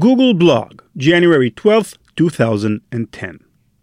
Google 0.00 0.34
blog, 0.34 0.82
January 0.96 1.52
12, 1.52 1.94
2010. 2.16 3.38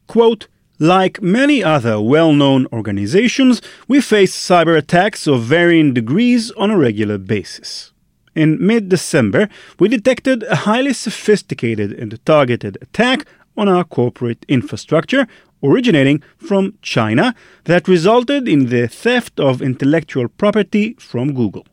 Quote, 0.07 0.49
like 0.77 1.21
many 1.21 1.63
other 1.63 2.01
well 2.01 2.33
known 2.33 2.67
organizations, 2.73 3.61
we 3.87 4.01
face 4.01 4.37
cyber 4.37 4.77
attacks 4.77 5.25
of 5.25 5.43
varying 5.43 5.93
degrees 5.93 6.51
on 6.51 6.69
a 6.69 6.77
regular 6.77 7.17
basis. 7.17 7.93
In 8.35 8.57
mid 8.59 8.89
December, 8.89 9.47
we 9.79 9.87
detected 9.87 10.43
a 10.43 10.67
highly 10.67 10.91
sophisticated 10.91 11.93
and 11.93 12.19
targeted 12.25 12.77
attack 12.81 13.25
on 13.55 13.69
our 13.69 13.85
corporate 13.85 14.45
infrastructure 14.49 15.27
originating 15.63 16.21
from 16.35 16.77
China 16.81 17.33
that 17.65 17.87
resulted 17.87 18.49
in 18.49 18.65
the 18.65 18.87
theft 18.89 19.39
of 19.39 19.61
intellectual 19.61 20.27
property 20.27 20.93
from 20.99 21.33
Google. 21.33 21.65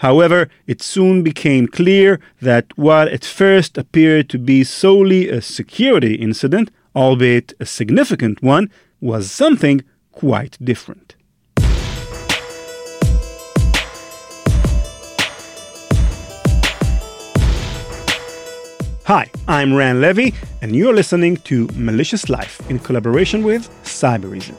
However, 0.00 0.50
it 0.66 0.82
soon 0.82 1.22
became 1.22 1.66
clear 1.66 2.20
that 2.42 2.66
what 2.76 3.08
at 3.08 3.24
first 3.24 3.78
appeared 3.78 4.28
to 4.30 4.38
be 4.38 4.62
solely 4.62 5.30
a 5.30 5.40
security 5.40 6.16
incident, 6.16 6.70
albeit 6.94 7.54
a 7.60 7.66
significant 7.66 8.42
one, 8.42 8.70
was 9.00 9.30
something 9.30 9.82
quite 10.12 10.58
different. 10.62 11.14
Hi, 19.04 19.30
I'm 19.46 19.72
Ran 19.72 20.00
Levi, 20.00 20.30
and 20.60 20.74
you're 20.74 20.92
listening 20.92 21.36
to 21.44 21.68
Malicious 21.74 22.28
Life 22.28 22.60
in 22.68 22.80
collaboration 22.80 23.44
with 23.44 23.70
Cybereason. 23.84 24.56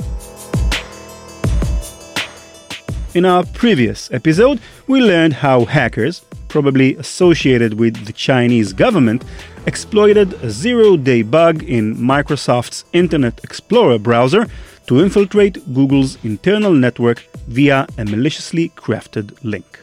In 3.17 3.25
our 3.25 3.43
previous 3.43 4.11
episode, 4.11 4.59
we 4.85 5.01
learned 5.01 5.33
how 5.33 5.65
hackers, 5.65 6.21
probably 6.49 6.95
associated 6.97 7.73
with 7.73 8.05
the 8.05 8.13
Chinese 8.13 8.73
government, 8.73 9.23
exploited 9.65 10.33
a 10.43 10.51
zero 10.51 10.97
day 10.97 11.23
bug 11.23 11.63
in 11.63 11.95
Microsoft's 11.95 12.85
Internet 12.93 13.43
Explorer 13.43 13.97
browser 13.97 14.45
to 14.85 14.99
infiltrate 14.99 15.73
Google's 15.73 16.23
internal 16.23 16.71
network 16.71 17.25
via 17.47 17.87
a 17.97 18.05
maliciously 18.05 18.69
crafted 18.75 19.35
link. 19.41 19.79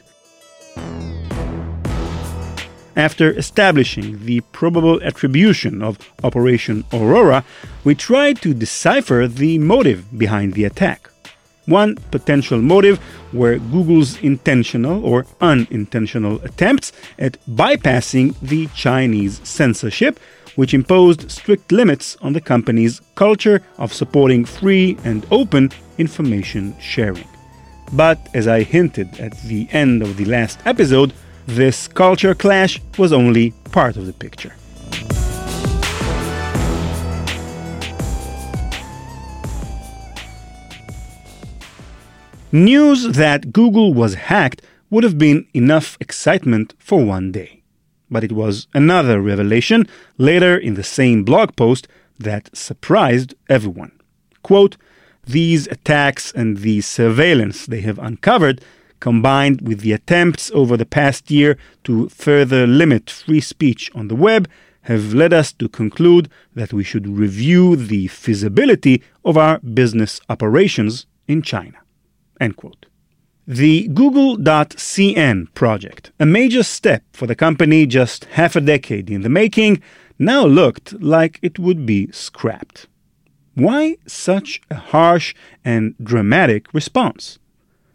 After 2.95 3.37
establishing 3.37 4.25
the 4.27 4.43
probable 4.53 5.03
attribution 5.03 5.83
of 5.83 5.99
Operation 6.23 6.85
Aurora, 6.93 7.45
we 7.83 7.97
tried 7.97 8.41
to 8.43 8.55
decipher 8.55 9.27
the 9.27 9.59
motive 9.59 10.17
behind 10.17 10.53
the 10.53 10.63
attack. 10.63 11.11
One 11.67 11.97
potential 12.11 12.61
motive 12.61 13.01
were 13.33 13.59
Google's 13.59 14.21
intentional 14.23 15.05
or 15.05 15.27
unintentional 15.41 16.41
attempts 16.43 16.93
at 17.19 17.39
bypassing 17.47 18.35
the 18.41 18.67
Chinese 18.75 19.41
censorship, 19.45 20.21
which 20.57 20.75
imposed 20.75 21.31
strict 21.31 21.73
limits 21.73 22.17
on 22.21 22.33
the 22.33 22.41
company's 22.41 23.01
culture 23.15 23.63
of 23.79 23.93
supporting 23.93 24.45
free 24.45 24.97
and 25.05 25.27
open 25.31 25.71
information 25.99 26.77
sharing. 26.79 27.27
But 27.93 28.19
as 28.35 28.47
I 28.47 28.63
hinted 28.63 29.19
at 29.19 29.41
the 29.43 29.69
end 29.71 30.03
of 30.03 30.17
the 30.17 30.25
last 30.25 30.59
episode, 30.67 31.13
this 31.47 31.89
culture 31.89 32.35
clash 32.35 32.81
was 32.99 33.13
only 33.13 33.53
part 33.73 33.97
of 33.97 34.07
the 34.07 34.13
picture. 34.13 34.55
News 42.55 43.09
that 43.17 43.53
Google 43.53 43.93
was 43.93 44.15
hacked 44.15 44.63
would 44.89 45.03
have 45.03 45.19
been 45.19 45.45
enough 45.55 45.99
excitement 46.01 46.73
for 46.79 47.05
one 47.05 47.33
day. 47.33 47.65
But 48.09 48.23
it 48.23 48.31
was 48.31 48.69
another 48.73 49.21
revelation 49.21 49.89
later 50.19 50.57
in 50.57 50.75
the 50.75 50.85
same 50.85 51.25
blog 51.25 51.57
post 51.57 51.89
that 52.17 52.57
surprised 52.57 53.35
everyone. 53.49 53.91
Quote, 54.45 54.77
these 55.27 55.67
attacks 55.67 56.31
and 56.31 56.59
the 56.59 56.81
surveillance 56.81 57.67
they 57.67 57.81
have 57.81 57.99
uncovered 57.99 58.61
combined 59.01 59.67
with 59.67 59.81
the 59.81 59.91
attempts 59.91 60.53
over 60.53 60.77
the 60.77 60.87
past 60.87 61.33
year 61.33 61.59
to 61.83 62.09
further 62.09 62.69
limit 62.69 63.11
free 63.11 63.41
speech 63.41 63.91
on 63.97 64.07
the 64.07 64.15
web, 64.15 64.49
have 64.83 65.13
led 65.13 65.33
us 65.33 65.53
to 65.53 65.69
conclude 65.69 66.31
that 66.55 66.73
we 66.73 66.85
should 66.85 67.09
review 67.09 67.75
the 67.75 68.07
feasibility 68.07 69.03
of 69.25 69.37
our 69.37 69.59
business 69.59 70.21
operations 70.29 71.07
in 71.27 71.43
China. 71.43 71.84
End 72.41 72.57
quote. 72.57 72.87
The 73.47 73.89
Google.cn 73.89 75.53
project, 75.55 76.13
a 76.19 76.25
major 76.25 76.63
step 76.63 77.03
for 77.13 77.27
the 77.27 77.35
company 77.35 77.85
just 77.85 78.25
half 78.25 78.57
a 78.57 78.61
decade 78.61 79.11
in 79.11 79.21
the 79.21 79.29
making, 79.29 79.83
now 80.19 80.47
looked 80.47 81.01
like 81.03 81.39
it 81.43 81.59
would 81.59 81.85
be 81.85 82.11
scrapped. 82.11 82.87
Why 83.55 83.97
such 84.07 84.63
a 84.71 84.77
harsh 84.77 85.35
and 85.65 85.95
dramatic 86.03 86.73
response? 86.73 87.39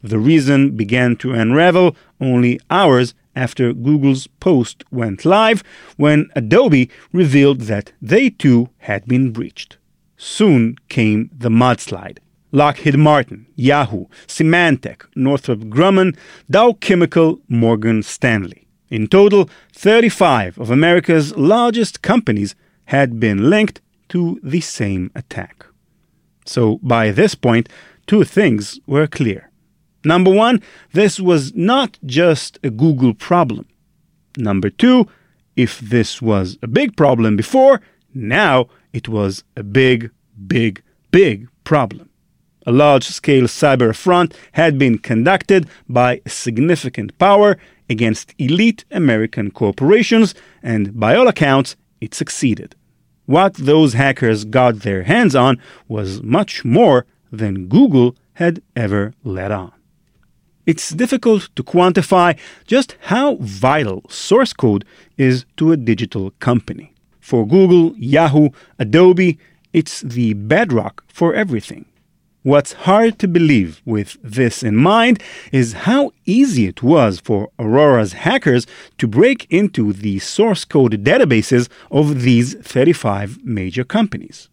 The 0.04 0.20
reason 0.20 0.78
began 0.78 1.16
to 1.18 1.34
unravel 1.34 1.96
only 2.22 2.60
hours 2.70 3.14
after 3.36 3.74
Google's 3.74 4.28
post 4.40 4.84
went 4.92 5.26
live 5.26 5.64
when 5.98 6.30
Adobe 6.36 6.90
revealed 7.12 7.62
that 7.62 7.92
they 8.02 8.30
too 8.30 8.70
had 8.80 9.06
been 9.06 9.32
breached. 9.32 9.78
Soon 10.16 10.78
came 10.90 11.30
the 11.36 11.50
mudslide. 11.50 12.20
Lockheed 12.52 12.98
Martin, 12.98 13.46
Yahoo, 13.56 14.06
Symantec, 14.28 15.06
Northrop 15.16 15.60
Grumman, 15.62 16.18
Dow 16.50 16.74
Chemical, 16.74 17.40
Morgan 17.48 18.02
Stanley. 18.04 18.68
In 18.90 19.08
total, 19.08 19.50
35 19.74 20.58
of 20.60 20.72
America's 20.72 21.36
largest 21.38 22.02
companies 22.02 22.56
had 22.86 23.20
been 23.20 23.50
linked 23.50 23.82
to 24.10 24.40
the 24.44 24.62
same 24.62 25.12
attack. 25.14 25.66
So 26.46 26.80
by 26.82 27.12
this 27.12 27.36
point, 27.36 27.70
two 28.08 28.24
things 28.24 28.80
were 28.88 29.06
clear. 29.06 29.52
Number 30.04 30.32
one, 30.32 30.62
this 30.94 31.20
was 31.20 31.54
not 31.54 32.00
just 32.06 32.58
a 32.64 32.72
Google 32.72 33.14
problem. 33.14 33.68
Number 34.38 34.70
two, 34.70 35.08
if 35.56 35.80
this 35.80 36.22
was 36.22 36.58
a 36.64 36.68
big 36.68 36.96
problem 36.96 37.36
before, 37.36 37.82
now 38.14 38.70
it 38.94 39.08
was 39.08 39.44
a 39.56 39.64
big, 39.64 40.10
big, 40.48 40.82
big 41.12 41.48
problem. 41.64 42.09
A 42.66 42.72
large 42.72 43.06
scale 43.06 43.46
cyber 43.46 43.90
affront 43.90 44.36
had 44.54 44.78
been 44.78 44.98
conducted 44.98 45.68
by 45.88 46.22
significant 46.28 47.18
power 47.18 47.58
against 47.90 48.36
elite 48.38 48.86
American 48.92 49.52
corporations, 49.52 50.36
and 50.62 51.00
by 51.00 51.16
all 51.16 51.28
accounts, 51.28 51.76
it 52.02 52.14
succeeded. 52.14 52.76
What 53.26 53.54
those 53.56 53.94
hackers 53.94 54.46
got 54.46 54.80
their 54.82 55.04
hands 55.04 55.36
on 55.36 55.62
was 55.88 56.22
much 56.22 56.66
more 56.66 57.06
than 57.32 57.68
Google 57.68 58.16
had 58.34 58.62
ever 58.76 59.14
let 59.24 59.52
on 59.52 59.72
it's 60.70 60.92
difficult 60.92 61.50
to 61.56 61.64
quantify 61.64 62.38
just 62.68 62.96
how 63.12 63.38
vital 63.42 64.04
source 64.08 64.54
code 64.54 64.86
is 65.18 65.44
to 65.58 65.72
a 65.72 65.78
digital 65.78 66.30
company. 66.40 66.94
For 67.20 67.48
Google, 67.48 67.96
Yahoo, 67.98 68.50
Adobe, 68.78 69.40
it's 69.74 70.02
the 70.02 70.34
bedrock 70.34 71.04
for 71.08 71.34
everything. 71.34 71.86
What's 72.44 72.72
hard 72.72 73.20
to 73.20 73.28
believe 73.28 73.82
with 73.84 74.16
this 74.24 74.64
in 74.64 74.78
mind 74.78 75.22
is 75.52 75.74
how 75.74 76.12
easy 76.26 76.68
it 76.68 76.82
was 76.82 77.20
for 77.20 77.50
Aurora's 77.60 78.14
hackers 78.14 78.66
to 78.98 79.08
break 79.08 79.46
into 79.50 79.92
the 79.92 80.20
source 80.20 80.64
code 80.64 81.04
databases 81.04 81.68
of 81.92 82.22
these 82.22 82.54
35 82.54 83.44
major 83.44 83.84
companies. 83.84 84.48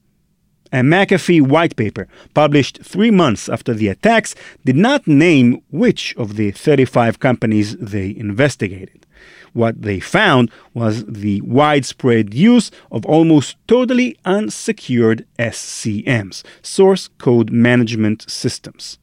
A 0.73 0.81
McAfee 0.81 1.41
white 1.43 1.77
paper 1.77 2.09
published 2.35 2.83
three 2.83 3.13
months 3.13 3.49
after 3.49 3.73
the 3.73 3.87
attacks 3.87 4.35
did 4.65 4.75
not 4.75 5.07
name 5.07 5.63
which 5.71 6.13
of 6.17 6.35
the 6.35 6.51
35 6.51 7.21
companies 7.21 7.77
they 7.77 8.17
investigated. 8.17 9.06
What 9.57 9.81
they 9.81 10.01
found 10.01 10.51
was 10.75 11.07
the 11.07 11.41
widespread 11.41 12.35
use 12.35 12.71
of 12.93 13.07
almost 13.07 13.57
totally 13.67 14.19
unsecured 14.27 15.25
SCMs, 15.39 16.43
source 16.61 17.09
code 17.17 17.51
management 17.51 18.31
systems. 18.31 18.99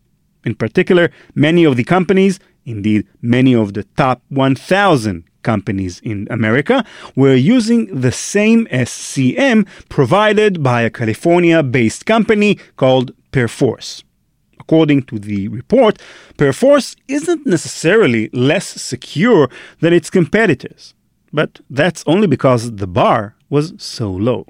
In 0.45 0.53
particular, 0.53 1.09
many 1.33 1.63
of 1.63 1.75
the 1.75 1.83
companies, 1.83 2.39
indeed, 2.65 3.07
many 3.19 3.55
of 3.55 3.73
the 3.73 3.85
top 3.97 4.21
1,000 4.29 5.23
companies 5.41 6.00
in 6.03 6.27
America 6.29 6.85
were 7.15 7.33
using 7.33 7.88
the 8.01 8.11
same 8.11 8.67
SCM 8.67 9.67
provided 9.89 10.61
by 10.61 10.83
a 10.83 10.91
California 10.91 11.63
based 11.63 12.06
company 12.06 12.59
called 12.75 13.11
Perforce. 13.31 14.03
According 14.63 15.04
to 15.04 15.19
the 15.19 15.48
report, 15.50 16.01
Perforce 16.38 16.95
isn't 17.07 17.45
necessarily 17.45 18.30
less 18.31 18.68
secure 18.81 19.50
than 19.81 19.94
its 19.94 20.10
competitors, 20.10 20.94
but 21.31 21.60
that's 21.69 22.04
only 22.07 22.27
because 22.27 22.75
the 22.75 22.88
bar 22.88 23.36
was 23.50 23.74
so 23.77 24.10
low. 24.12 24.45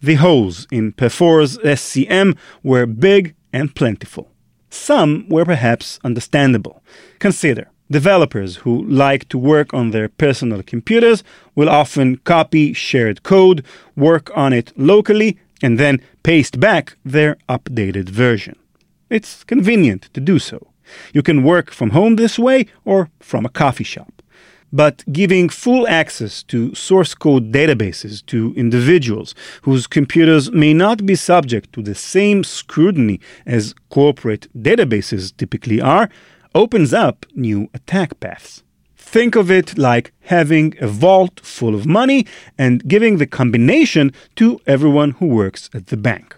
The 0.00 0.14
holes 0.14 0.66
in 0.70 0.92
Perforce 0.92 1.58
SCM 1.58 2.36
were 2.62 2.86
big 2.86 3.34
and 3.52 3.74
plentiful. 3.74 4.30
Some 4.70 5.28
were 5.28 5.44
perhaps 5.44 5.98
understandable. 6.04 6.82
Consider 7.18 7.68
Developers 7.90 8.56
who 8.64 8.84
like 8.84 9.28
to 9.28 9.36
work 9.36 9.74
on 9.74 9.90
their 9.90 10.08
personal 10.08 10.62
computers 10.62 11.22
will 11.54 11.68
often 11.68 12.16
copy 12.24 12.72
shared 12.72 13.22
code, 13.22 13.62
work 13.96 14.30
on 14.34 14.54
it 14.54 14.72
locally, 14.78 15.36
and 15.62 15.78
then 15.78 16.00
paste 16.22 16.58
back 16.58 16.96
their 17.04 17.36
updated 17.50 18.08
version. 18.08 18.56
It's 19.12 19.44
convenient 19.44 20.08
to 20.14 20.20
do 20.20 20.38
so. 20.38 20.58
You 21.12 21.22
can 21.22 21.42
work 21.42 21.70
from 21.70 21.90
home 21.90 22.16
this 22.16 22.38
way 22.38 22.64
or 22.86 23.10
from 23.20 23.44
a 23.44 23.50
coffee 23.50 23.84
shop. 23.84 24.22
But 24.72 25.04
giving 25.12 25.50
full 25.50 25.86
access 25.86 26.42
to 26.44 26.74
source 26.74 27.14
code 27.14 27.52
databases 27.52 28.24
to 28.32 28.54
individuals 28.56 29.34
whose 29.62 29.86
computers 29.86 30.50
may 30.50 30.72
not 30.72 31.04
be 31.04 31.14
subject 31.14 31.74
to 31.74 31.82
the 31.82 31.94
same 31.94 32.42
scrutiny 32.42 33.20
as 33.44 33.74
corporate 33.90 34.48
databases 34.56 35.36
typically 35.36 35.78
are 35.82 36.08
opens 36.54 36.94
up 36.94 37.26
new 37.34 37.68
attack 37.74 38.18
paths. 38.18 38.62
Think 38.96 39.36
of 39.36 39.50
it 39.50 39.76
like 39.76 40.14
having 40.20 40.74
a 40.80 40.86
vault 40.86 41.40
full 41.42 41.74
of 41.74 41.84
money 41.84 42.24
and 42.56 42.88
giving 42.88 43.18
the 43.18 43.26
combination 43.26 44.12
to 44.36 44.58
everyone 44.66 45.10
who 45.18 45.26
works 45.26 45.68
at 45.74 45.88
the 45.88 45.98
bank. 45.98 46.34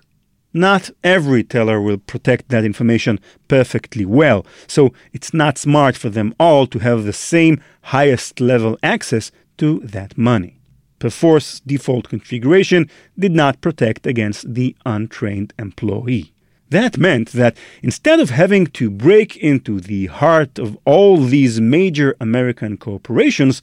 Not 0.57 0.91
every 1.03 1.43
teller 1.43 1.81
will 1.81 1.99
protect 1.99 2.49
that 2.51 2.65
information 2.65 3.19
perfectly 3.49 4.07
well, 4.07 4.47
so 4.69 4.95
it's 5.13 5.35
not 5.35 5.59
smart 5.59 5.97
for 5.97 6.11
them 6.11 6.33
all 6.39 6.69
to 6.69 6.79
have 6.79 7.03
the 7.03 7.13
same 7.13 7.61
highest 7.83 8.41
level 8.41 8.79
access 8.81 9.33
to 9.59 9.81
that 9.81 10.17
money. 10.17 10.61
Perforce 11.01 11.59
default 11.67 12.09
configuration 12.09 12.89
did 13.19 13.33
not 13.33 13.61
protect 13.61 14.07
against 14.07 14.55
the 14.55 14.77
untrained 14.87 15.53
employee. 15.59 16.33
That 16.71 16.99
meant 16.99 17.33
that 17.33 17.57
instead 17.83 18.21
of 18.21 18.31
having 18.31 18.69
to 18.69 18.91
break 18.91 19.37
into 19.37 19.81
the 19.81 20.07
heart 20.07 20.61
of 20.61 20.79
all 20.85 21.17
these 21.17 21.61
major 21.61 22.17
American 22.21 22.77
corporations, 22.77 23.61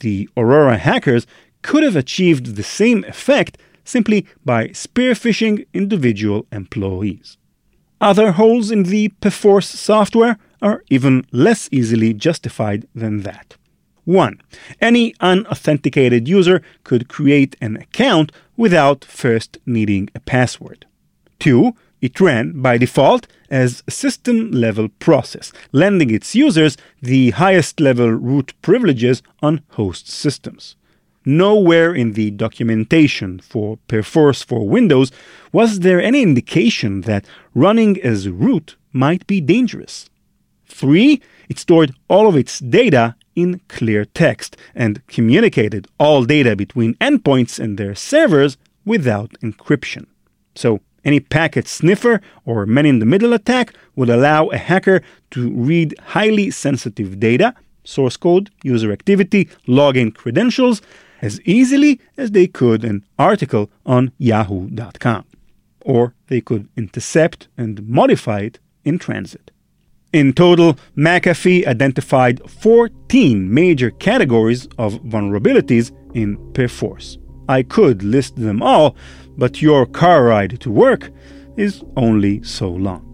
the 0.00 0.28
Aurora 0.36 0.76
hackers 0.76 1.26
could 1.62 1.82
have 1.82 1.96
achieved 1.96 2.56
the 2.56 2.62
same 2.62 3.02
effect 3.04 3.56
simply 3.84 4.26
by 4.44 4.68
spearphishing 4.68 5.66
individual 5.72 6.46
employees. 6.50 7.36
Other 8.00 8.32
holes 8.32 8.70
in 8.70 8.84
the 8.84 9.08
Perforce 9.20 9.68
software 9.68 10.38
are 10.60 10.82
even 10.90 11.26
less 11.32 11.68
easily 11.70 12.12
justified 12.12 12.86
than 12.94 13.22
that. 13.22 13.56
1. 14.04 14.40
Any 14.80 15.14
unauthenticated 15.20 16.28
user 16.28 16.62
could 16.82 17.08
create 17.08 17.56
an 17.60 17.76
account 17.76 18.32
without 18.56 19.04
first 19.04 19.58
needing 19.64 20.10
a 20.14 20.20
password. 20.20 20.86
2. 21.38 21.74
It 22.00 22.20
ran 22.20 22.60
by 22.60 22.76
default 22.76 23.26
as 23.50 23.82
a 23.88 23.90
system 23.90 24.50
level 24.50 24.88
process, 24.98 25.52
lending 25.72 26.10
its 26.10 26.34
users 26.34 26.76
the 27.00 27.30
highest 27.30 27.80
level 27.80 28.10
root 28.10 28.52
privileges 28.60 29.22
on 29.42 29.62
host 29.70 30.08
systems. 30.08 30.76
Nowhere 31.24 31.94
in 31.94 32.12
the 32.12 32.30
documentation 32.32 33.38
for 33.38 33.78
Perforce 33.88 34.42
for 34.42 34.68
Windows 34.68 35.10
was 35.52 35.80
there 35.80 36.00
any 36.00 36.22
indication 36.22 37.00
that 37.02 37.24
running 37.54 37.98
as 38.02 38.28
root 38.28 38.76
might 38.92 39.26
be 39.26 39.40
dangerous. 39.40 40.10
3. 40.66 41.22
It 41.48 41.58
stored 41.58 41.94
all 42.08 42.28
of 42.28 42.36
its 42.36 42.58
data 42.58 43.16
in 43.34 43.60
clear 43.68 44.04
text 44.04 44.56
and 44.74 45.06
communicated 45.06 45.86
all 45.98 46.24
data 46.24 46.54
between 46.54 46.94
endpoints 46.96 47.58
and 47.58 47.78
their 47.78 47.94
servers 47.94 48.58
without 48.84 49.30
encryption. 49.42 50.06
So, 50.54 50.80
any 51.04 51.20
packet 51.20 51.68
sniffer 51.68 52.20
or 52.44 52.64
man 52.66 52.86
in 52.86 52.98
the 52.98 53.06
middle 53.06 53.32
attack 53.32 53.74
would 53.96 54.08
allow 54.08 54.48
a 54.48 54.56
hacker 54.56 55.02
to 55.32 55.50
read 55.50 55.94
highly 56.00 56.50
sensitive 56.50 57.20
data, 57.20 57.54
source 57.84 58.16
code, 58.16 58.50
user 58.62 58.90
activity, 58.90 59.46
login 59.66 60.14
credentials, 60.14 60.80
as 61.24 61.40
easily 61.42 61.98
as 62.18 62.30
they 62.32 62.46
could 62.46 62.84
an 62.84 63.02
article 63.18 63.70
on 63.86 64.12
yahoo.com. 64.18 65.24
Or 65.80 66.14
they 66.28 66.40
could 66.40 66.68
intercept 66.76 67.48
and 67.56 67.88
modify 67.88 68.40
it 68.40 68.58
in 68.84 68.98
transit. 68.98 69.50
In 70.12 70.32
total, 70.32 70.76
McAfee 70.96 71.66
identified 71.66 72.48
14 72.48 73.52
major 73.52 73.90
categories 73.90 74.68
of 74.78 74.94
vulnerabilities 75.02 75.90
in 76.14 76.36
Perforce. 76.52 77.18
I 77.48 77.62
could 77.62 78.02
list 78.02 78.36
them 78.36 78.62
all, 78.62 78.94
but 79.36 79.60
your 79.60 79.86
car 79.86 80.24
ride 80.24 80.60
to 80.60 80.70
work 80.70 81.10
is 81.56 81.82
only 81.96 82.42
so 82.42 82.70
long. 82.70 83.13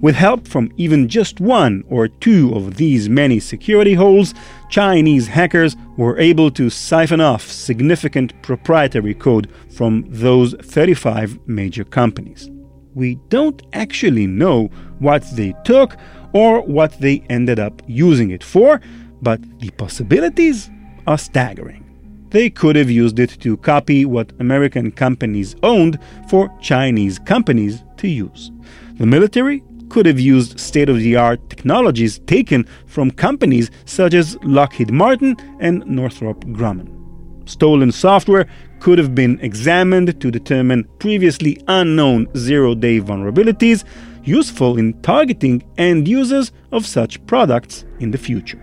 With 0.00 0.14
help 0.14 0.48
from 0.48 0.72
even 0.78 1.08
just 1.08 1.40
one 1.40 1.84
or 1.90 2.08
two 2.08 2.54
of 2.54 2.76
these 2.76 3.10
many 3.10 3.38
security 3.38 3.92
holes, 3.92 4.32
Chinese 4.70 5.28
hackers 5.28 5.76
were 5.98 6.18
able 6.18 6.50
to 6.52 6.70
siphon 6.70 7.20
off 7.20 7.42
significant 7.42 8.40
proprietary 8.40 9.12
code 9.12 9.52
from 9.76 10.06
those 10.08 10.54
35 10.54 11.38
major 11.46 11.84
companies. 11.84 12.50
We 12.94 13.16
don't 13.28 13.62
actually 13.74 14.26
know 14.26 14.68
what 15.00 15.22
they 15.32 15.54
took 15.64 15.96
or 16.32 16.62
what 16.62 16.98
they 16.98 17.22
ended 17.28 17.58
up 17.58 17.82
using 17.86 18.30
it 18.30 18.42
for, 18.42 18.80
but 19.20 19.40
the 19.60 19.70
possibilities 19.70 20.70
are 21.06 21.18
staggering. 21.18 21.84
They 22.30 22.48
could 22.48 22.76
have 22.76 22.90
used 22.90 23.18
it 23.18 23.38
to 23.40 23.56
copy 23.58 24.04
what 24.06 24.32
American 24.38 24.92
companies 24.92 25.56
owned 25.62 25.98
for 26.28 26.50
Chinese 26.60 27.18
companies 27.18 27.82
to 27.98 28.08
use. 28.08 28.50
The 28.94 29.06
military 29.06 29.62
could 29.90 30.06
have 30.06 30.18
used 30.18 30.58
state 30.58 30.88
of 30.88 30.98
the 30.98 31.16
art 31.16 31.40
technologies 31.50 32.20
taken 32.20 32.66
from 32.86 33.10
companies 33.10 33.70
such 33.84 34.14
as 34.14 34.36
Lockheed 34.42 34.90
Martin 34.90 35.36
and 35.58 35.84
Northrop 35.86 36.44
Grumman. 36.46 36.96
Stolen 37.48 37.92
software 37.92 38.46
could 38.78 38.98
have 38.98 39.14
been 39.14 39.38
examined 39.40 40.20
to 40.20 40.30
determine 40.30 40.84
previously 40.98 41.60
unknown 41.68 42.28
zero 42.36 42.74
day 42.74 43.00
vulnerabilities 43.00 43.84
useful 44.24 44.78
in 44.78 45.00
targeting 45.02 45.62
end 45.76 46.06
users 46.06 46.52
of 46.72 46.86
such 46.86 47.24
products 47.26 47.84
in 47.98 48.10
the 48.10 48.18
future. 48.18 48.62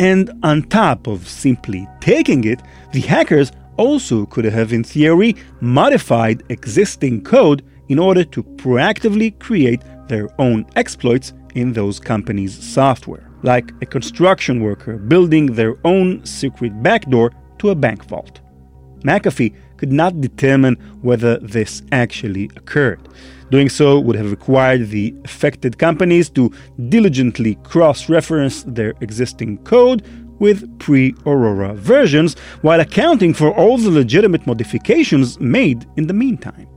And 0.00 0.30
on 0.42 0.62
top 0.62 1.06
of 1.06 1.28
simply 1.28 1.86
taking 2.00 2.44
it, 2.44 2.60
the 2.92 3.00
hackers 3.00 3.52
also 3.76 4.26
could 4.26 4.44
have, 4.44 4.72
in 4.72 4.84
theory, 4.84 5.36
modified 5.60 6.42
existing 6.48 7.22
code 7.22 7.64
in 7.88 7.98
order 7.98 8.24
to 8.24 8.42
proactively 8.42 9.36
create 9.38 9.82
their 10.08 10.28
own 10.40 10.66
exploits 10.76 11.32
in 11.54 11.72
those 11.72 12.00
companies' 12.00 12.62
software, 12.62 13.28
like 13.42 13.72
a 13.82 13.86
construction 13.86 14.62
worker 14.62 14.96
building 14.96 15.46
their 15.46 15.76
own 15.84 16.24
secret 16.24 16.82
backdoor 16.82 17.32
to 17.58 17.70
a 17.70 17.74
bank 17.74 18.04
vault. 18.06 18.40
McAfee 19.00 19.54
could 19.76 19.92
not 19.92 20.20
determine 20.20 20.74
whether 21.02 21.38
this 21.38 21.82
actually 21.92 22.50
occurred. 22.56 23.00
Doing 23.50 23.68
so 23.68 23.98
would 24.00 24.16
have 24.16 24.30
required 24.30 24.88
the 24.88 25.14
affected 25.24 25.78
companies 25.78 26.28
to 26.30 26.52
diligently 26.88 27.54
cross 27.56 28.08
reference 28.08 28.64
their 28.64 28.94
existing 29.00 29.58
code 29.58 30.02
with 30.38 30.78
pre 30.78 31.14
Aurora 31.26 31.74
versions 31.74 32.36
while 32.62 32.80
accounting 32.80 33.32
for 33.34 33.52
all 33.54 33.78
the 33.78 33.90
legitimate 33.90 34.46
modifications 34.46 35.40
made 35.40 35.86
in 35.96 36.06
the 36.06 36.14
meantime. 36.14 36.68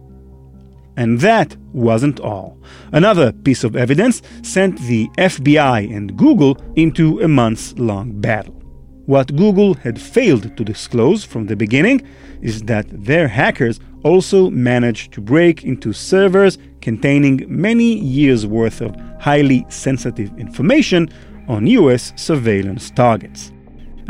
And 0.98 1.20
that 1.22 1.56
wasn't 1.74 2.20
all. 2.20 2.58
Another 2.92 3.32
piece 3.32 3.64
of 3.64 3.76
evidence 3.76 4.22
sent 4.42 4.80
the 4.80 5.08
FBI 5.18 5.96
and 5.96 6.18
Google 6.18 6.58
into 6.76 7.22
a 7.22 7.28
months 7.28 7.74
long 7.78 8.20
battle. 8.20 8.62
What 9.06 9.36
Google 9.36 9.74
had 9.74 10.00
failed 10.00 10.56
to 10.56 10.64
disclose 10.64 11.24
from 11.24 11.48
the 11.48 11.56
beginning 11.56 12.02
is 12.42 12.62
that 12.64 12.86
their 12.90 13.28
hackers 13.28 13.80
also 14.04 14.50
managed 14.50 15.12
to 15.14 15.22
break 15.22 15.64
into 15.64 15.94
servers 15.94 16.58
containing 16.82 17.46
many 17.48 17.98
years' 18.00 18.46
worth 18.46 18.82
of 18.82 18.96
highly 19.20 19.66
sensitive 19.70 20.32
information 20.38 21.10
on 21.48 21.68
US 21.68 22.14
surveillance 22.16 22.92
targets. 22.92 23.52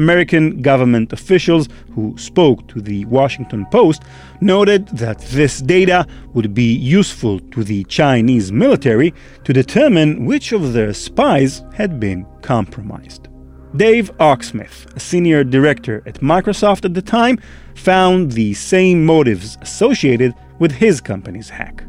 American 0.03 0.62
government 0.62 1.13
officials 1.13 1.70
who 1.93 2.17
spoke 2.17 2.67
to 2.67 2.81
the 2.81 3.05
Washington 3.05 3.65
Post 3.67 4.01
noted 4.41 4.88
that 5.03 5.20
this 5.38 5.62
data 5.62 6.08
would 6.34 6.53
be 6.53 6.74
useful 6.74 7.39
to 7.53 7.63
the 7.63 7.84
Chinese 7.84 8.51
military 8.51 9.13
to 9.46 9.53
determine 9.53 10.25
which 10.25 10.53
of 10.53 10.74
their 10.74 10.93
spies 10.93 11.63
had 11.74 12.00
been 12.00 12.25
compromised. 12.41 13.27
Dave 13.75 14.12
Oxsmith, 14.20 14.77
a 14.96 15.00
senior 15.00 15.43
director 15.43 16.01
at 16.08 16.15
Microsoft 16.34 16.84
at 16.84 16.93
the 16.93 17.01
time, 17.20 17.39
found 17.75 18.31
the 18.31 18.53
same 18.55 19.05
motives 19.05 19.58
associated 19.62 20.34
with 20.60 20.72
his 20.72 21.00
company's 21.00 21.50
hack. 21.50 21.84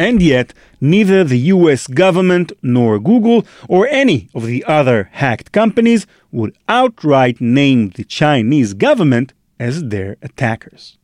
And 0.00 0.22
yet, 0.22 0.54
neither 0.80 1.24
the 1.24 1.52
US 1.54 1.86
government 1.86 2.52
nor 2.62 2.98
Google 2.98 3.44
or 3.68 3.86
any 3.88 4.30
of 4.34 4.46
the 4.46 4.64
other 4.64 5.10
hacked 5.12 5.52
companies 5.52 6.06
would 6.32 6.56
outright 6.70 7.38
name 7.38 7.90
the 7.90 8.04
Chinese 8.04 8.72
government 8.72 9.34
as 9.58 9.84
their 9.84 10.16
attackers. 10.22 10.96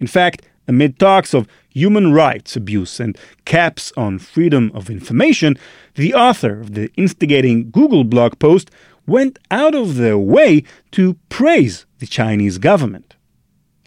In 0.00 0.06
fact, 0.06 0.42
amid 0.68 0.98
talks 0.98 1.32
of 1.32 1.48
human 1.70 2.12
rights 2.12 2.54
abuse 2.54 3.00
and 3.00 3.16
caps 3.46 3.90
on 3.96 4.18
freedom 4.18 4.70
of 4.74 4.90
information, 4.90 5.56
the 5.94 6.12
author 6.12 6.60
of 6.60 6.74
the 6.74 6.92
instigating 6.94 7.70
Google 7.70 8.04
blog 8.04 8.38
post 8.38 8.70
went 9.06 9.38
out 9.50 9.74
of 9.74 9.96
their 9.96 10.18
way 10.18 10.62
to 10.90 11.16
praise 11.30 11.86
the 12.00 12.06
Chinese 12.06 12.58
government. 12.58 13.16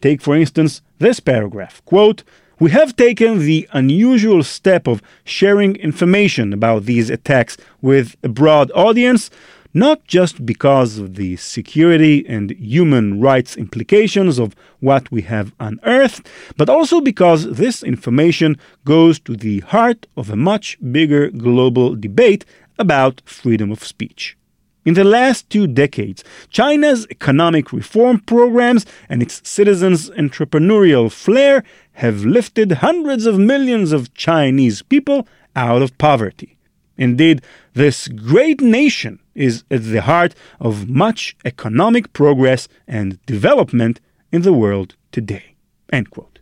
Take, 0.02 0.24
for 0.24 0.36
instance, 0.36 0.82
this 0.98 1.20
paragraph 1.20 1.86
quote, 1.86 2.24
We 2.58 2.72
have 2.72 2.96
taken 2.96 3.40
the 3.40 3.68
unusual 3.74 4.42
step 4.44 4.88
of 4.88 5.02
sharing 5.26 5.76
information 5.76 6.54
about 6.54 6.86
these 6.86 7.10
attacks 7.10 7.58
with 7.82 8.16
a 8.24 8.30
broad 8.30 8.72
audience 8.74 9.30
not 9.76 10.08
just 10.08 10.46
because 10.46 10.98
of 10.98 11.16
the 11.16 11.36
security 11.36 12.26
and 12.30 12.52
human 12.52 13.20
rights 13.20 13.58
implications 13.58 14.40
of 14.40 14.56
what 14.80 15.12
we 15.12 15.22
have 15.24 15.54
unearthed, 15.60 16.26
but 16.56 16.70
also 16.70 17.02
because 17.02 17.44
this 17.58 17.84
information 17.84 18.58
goes 18.86 19.20
to 19.20 19.36
the 19.36 19.60
heart 19.60 20.08
of 20.16 20.30
a 20.30 20.36
much 20.38 20.78
bigger 20.94 21.30
global 21.30 21.94
debate 21.94 22.46
about 22.80 23.22
freedom 23.26 23.70
of 23.70 23.84
speech. 23.84 24.38
In 24.86 24.94
the 24.94 25.04
last 25.04 25.50
two 25.50 25.68
decades, 25.68 26.24
China's 26.52 27.06
economic 27.10 27.74
reform 27.74 28.20
programs 28.20 28.86
and 29.10 29.22
its 29.22 29.42
citizens' 29.44 30.12
entrepreneurial 30.12 31.12
flair 31.12 31.64
have 31.96 32.26
lifted 32.26 32.72
hundreds 32.74 33.26
of 33.26 33.40
millions 33.40 33.92
of 33.92 34.14
Chinese 34.14 34.82
people 34.82 35.28
out 35.56 35.82
of 35.82 35.98
poverty. 35.98 36.58
Indeed, 36.98 37.42
this 37.74 38.08
great 38.08 38.62
nation 38.62 39.20
is 39.34 39.64
at 39.70 39.84
the 39.84 40.02
heart 40.02 40.36
of 40.60 40.90
much 40.90 41.36
economic 41.46 42.14
progress 42.14 42.68
and 42.88 43.24
development 43.26 44.00
in 44.32 44.42
the 44.42 44.54
world 44.54 44.96
today. 45.12 45.56
End 45.92 46.10
quote. 46.10 46.40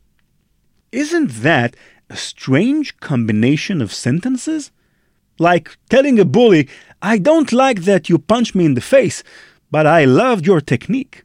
Isn't 0.91 1.29
that 1.41 1.75
a 2.09 2.17
strange 2.17 2.97
combination 2.99 3.81
of 3.81 3.93
sentences? 3.93 4.71
Like 5.39 5.77
telling 5.89 6.19
a 6.19 6.25
bully, 6.25 6.69
I 7.01 7.17
don't 7.17 7.51
like 7.51 7.83
that 7.83 8.09
you 8.09 8.19
punch 8.19 8.53
me 8.53 8.65
in 8.65 8.75
the 8.75 8.81
face, 8.81 9.23
but 9.71 9.87
I 9.87 10.05
loved 10.05 10.45
your 10.45 10.61
technique. 10.61 11.23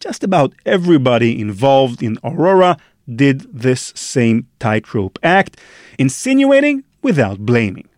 Just 0.00 0.22
about 0.22 0.54
everybody 0.64 1.40
involved 1.40 2.02
in 2.02 2.18
Aurora 2.22 2.76
did 3.12 3.40
this 3.52 3.92
same 3.94 4.48
tightrope 4.58 5.18
act, 5.22 5.58
insinuating 5.98 6.84
without 7.02 7.38
blaming. 7.40 7.88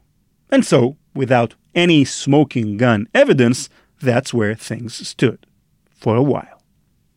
And 0.50 0.64
so, 0.64 0.96
without 1.14 1.54
any 1.74 2.04
smoking 2.04 2.76
gun 2.76 3.08
evidence, 3.14 3.68
that's 4.00 4.34
where 4.34 4.54
things 4.54 5.06
stood 5.06 5.46
for 5.94 6.16
a 6.16 6.22
while. 6.22 6.62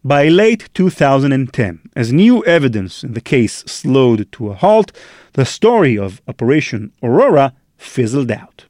By 0.04 0.30
late 0.30 0.70
2010, 0.74 1.90
as 1.96 2.12
new 2.12 2.44
evidence 2.46 3.04
in 3.04 3.14
the 3.14 3.22
case 3.22 3.64
slowed 3.68 4.32
to 4.32 4.50
a 4.50 4.56
halt, 4.56 4.92
the 5.34 5.46
story 5.46 5.98
of 5.98 6.22
Operation 6.28 6.92
Aurora 7.04 7.54
fizzled 7.78 8.32
out. 8.32 8.66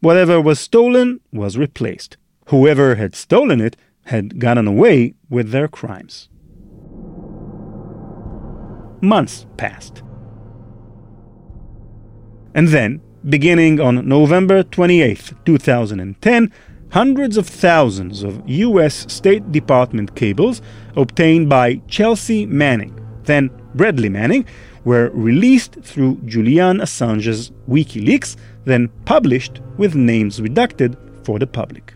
Whatever 0.00 0.40
was 0.40 0.60
stolen 0.60 1.20
was 1.32 1.58
replaced. 1.58 2.16
Whoever 2.46 2.94
had 2.94 3.16
stolen 3.16 3.60
it 3.60 3.76
had 4.04 4.38
gotten 4.38 4.68
away 4.68 5.14
with 5.28 5.50
their 5.50 5.66
crimes. 5.66 6.28
Months 9.00 9.46
passed. 9.56 10.02
And 12.54 12.68
then, 12.68 13.00
Beginning 13.28 13.80
on 13.80 14.06
November 14.06 14.62
28, 14.62 15.32
2010, 15.44 16.52
hundreds 16.92 17.36
of 17.36 17.48
thousands 17.48 18.22
of 18.22 18.40
U.S. 18.48 19.12
State 19.12 19.50
Department 19.50 20.14
cables 20.14 20.62
obtained 20.94 21.48
by 21.48 21.80
Chelsea 21.88 22.46
Manning, 22.46 22.96
then 23.24 23.50
Bradley 23.74 24.08
Manning, 24.08 24.46
were 24.84 25.10
released 25.12 25.78
through 25.82 26.20
Julian 26.24 26.78
Assange's 26.78 27.50
WikiLeaks, 27.68 28.36
then 28.64 28.90
published 29.06 29.60
with 29.76 29.96
names 29.96 30.38
redacted 30.38 30.96
for 31.24 31.40
the 31.40 31.48
public. 31.48 31.94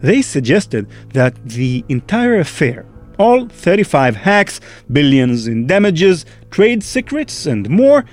They 0.00 0.22
suggested 0.22 0.86
that 1.12 1.34
the 1.44 1.84
entire 1.88 2.38
affair, 2.38 2.86
all 3.18 3.48
35 3.48 4.16
hacks, 4.16 4.60
billions 4.90 5.46
in 5.46 5.66
damages, 5.66 6.24
trade 6.50 6.82
secrets, 6.82 7.46
and 7.46 7.68
more, 7.68 8.04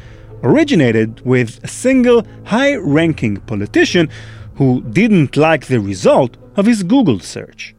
originated 0.43 1.21
with 1.25 1.63
a 1.63 1.67
single 1.67 2.25
high 2.45 2.75
ranking 2.75 3.37
politician 3.37 4.09
who 4.55 4.81
didn't 4.81 5.37
like 5.37 5.65
the 5.67 5.79
result 5.79 6.37
of 6.55 6.65
his 6.65 6.83
Google 6.83 7.19
search. 7.19 7.75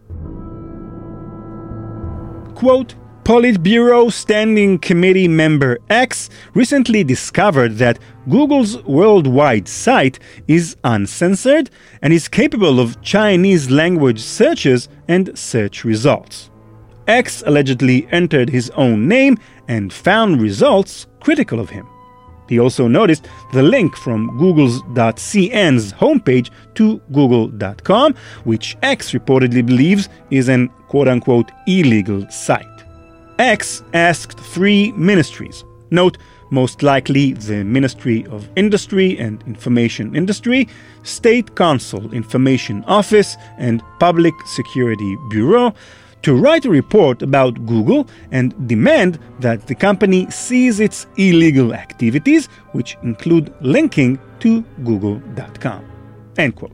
Quote, 2.55 2.95
Politburo 3.27 4.13
Standing 4.13 4.79
Committee 4.79 5.27
member 5.27 5.79
X 5.91 6.31
recently 6.55 7.03
discovered 7.03 7.77
that 7.79 7.99
Google's 8.29 8.81
worldwide 8.85 9.67
site 9.67 10.21
is 10.47 10.77
uncensored 10.85 11.69
and 12.03 12.13
is 12.13 12.29
capable 12.29 12.79
of 12.79 13.03
Chinese 13.03 13.69
language 13.69 14.21
searches 14.21 14.89
and 15.09 15.37
search 15.37 15.85
results. 15.85 16.51
X 17.07 17.43
allegedly 17.47 18.09
entered 18.11 18.51
his 18.51 18.71
own 18.71 19.09
name 19.09 19.39
and 19.69 19.93
found 19.93 20.41
results 20.41 21.07
critical 21.21 21.61
of 21.61 21.71
him. 21.71 21.87
He 22.49 22.61
also 22.61 22.87
noticed 22.87 23.29
the 23.53 23.63
link 23.63 23.97
from 23.97 24.37
Google's 24.39 24.81
.cn's 25.17 25.93
homepage 25.93 26.51
to 26.75 26.99
google.com, 27.13 28.15
which 28.45 28.77
X 28.83 29.13
reportedly 29.13 29.65
believes 29.65 30.09
is 30.31 30.49
an 30.49 30.69
quote-unquote 30.89 31.51
illegal 31.67 32.29
site. 32.31 32.65
X 33.39 33.83
asked 33.93 34.39
three 34.39 34.93
ministries. 34.93 35.65
Note, 35.91 36.19
most 36.51 36.83
likely 36.83 37.33
the 37.33 37.65
Ministry 37.65 38.25
of 38.27 38.49
Industry 38.55 39.19
and 39.19 39.43
Information 39.47 40.15
Industry, 40.15 40.69
State 41.03 41.57
Council 41.57 42.13
Information 42.15 42.85
Office, 42.85 43.37
and 43.59 43.83
Public 43.99 44.35
Security 44.47 45.17
Bureau 45.29 45.75
to 46.23 46.35
write 46.35 46.65
a 46.65 46.71
report 46.71 47.23
about 47.23 47.67
Google 47.67 48.09
and 48.33 48.55
demand 48.69 49.19
that 49.41 49.67
the 49.67 49.75
company 49.75 50.31
cease 50.31 50.81
its 50.81 51.07
illegal 51.17 51.73
activities, 51.73 52.47
which 52.73 52.97
include 53.03 53.55
linking 53.61 54.19
to 54.41 54.63
google.com. 54.85 55.85
End 56.37 56.57
quote. 56.57 56.73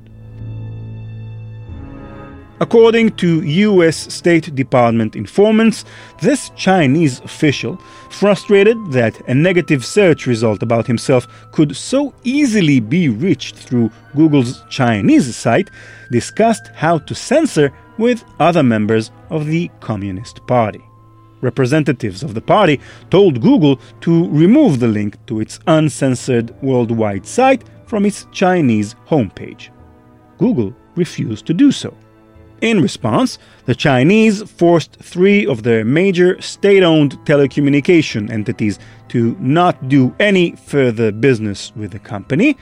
According 2.63 3.17
to 3.17 3.43
US 3.43 4.15
State 4.15 4.55
Department 4.55 5.17
informants, 5.17 5.85
this 6.21 6.51
Chinese 6.51 7.19
official, 7.23 7.77
frustrated 8.09 8.77
that 8.93 9.21
a 9.29 9.35
negative 9.35 9.85
search 9.85 10.29
result 10.29 10.63
about 10.63 10.87
himself 10.87 11.27
could 11.51 11.75
so 11.75 12.15
easily 12.23 12.79
be 12.79 13.09
reached 13.09 13.57
through 13.57 13.91
Google's 14.15 14.63
Chinese 14.71 15.35
site, 15.35 15.71
discussed 16.13 16.69
how 16.75 16.99
to 16.99 17.17
censor 17.17 17.73
with 18.03 18.25
other 18.41 18.63
members 18.63 19.11
of 19.31 19.47
the 19.47 19.71
Communist 19.81 20.47
Party. 20.47 20.85
Representatives 21.41 22.23
of 22.23 22.35
the 22.35 22.41
party 22.41 22.81
told 23.11 23.41
Google 23.41 23.81
to 24.01 24.29
remove 24.29 24.81
the 24.81 24.89
link 24.89 25.17
to 25.27 25.41
its 25.41 25.59
uncensored 25.67 26.55
worldwide 26.63 27.27
site 27.27 27.65
from 27.87 28.05
its 28.05 28.27
Chinese 28.33 28.95
homepage. 29.09 29.71
Google 30.39 30.75
refused 30.97 31.47
to 31.47 31.55
do 31.55 31.73
so. 31.73 31.97
In 32.61 32.81
response, 32.81 33.39
the 33.65 33.75
Chinese 33.75 34.43
forced 34.43 34.97
three 34.97 35.47
of 35.47 35.65
their 35.65 35.85
major 35.85 36.41
state 36.41 36.85
owned 36.85 37.19
telecommunication 37.25 38.31
entities 38.31 38.79
to 39.09 39.37
not 39.41 39.89
do 39.89 40.15
any 40.21 40.53
further 40.53 41.11
business 41.11 41.73
with 41.75 41.91
the 41.91 41.99
company 41.99 42.57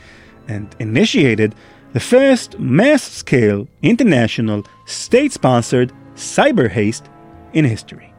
and 0.49 0.75
initiated 0.79 1.55
the 1.93 2.01
first 2.01 2.59
mass 2.59 3.03
scale 3.03 3.67
international 3.83 4.65
state 4.87 5.33
sponsored 5.33 5.93
cyber 6.15 6.71
haste 6.71 7.09
in 7.53 7.65
history. 7.65 8.11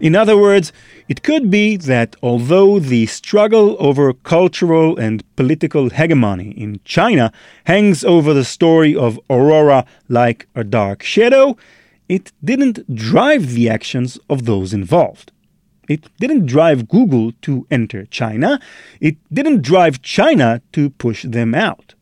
In 0.00 0.16
other 0.16 0.38
words, 0.38 0.72
it 1.08 1.22
could 1.22 1.50
be 1.50 1.76
that 1.76 2.16
although 2.22 2.78
the 2.78 3.04
struggle 3.04 3.76
over 3.78 4.14
cultural 4.14 4.96
and 4.96 5.22
political 5.36 5.90
hegemony 5.90 6.52
in 6.52 6.80
China 6.86 7.30
hangs 7.64 8.02
over 8.02 8.32
the 8.32 8.44
story 8.44 8.96
of 8.96 9.20
Aurora 9.28 9.84
like 10.08 10.48
a 10.54 10.64
dark 10.64 11.02
shadow, 11.02 11.58
it 12.08 12.32
didn't 12.42 12.94
drive 12.94 13.52
the 13.52 13.68
actions 13.68 14.18
of 14.30 14.46
those 14.46 14.72
involved. 14.72 15.32
It 15.90 16.08
didn't 16.20 16.46
drive 16.46 16.88
Google 16.88 17.32
to 17.42 17.66
enter 17.68 18.06
China. 18.06 18.60
It 19.00 19.16
didn't 19.34 19.62
drive 19.62 20.02
China 20.02 20.62
to 20.70 20.90
push 20.90 21.24
them 21.24 21.52
out. 21.52 21.94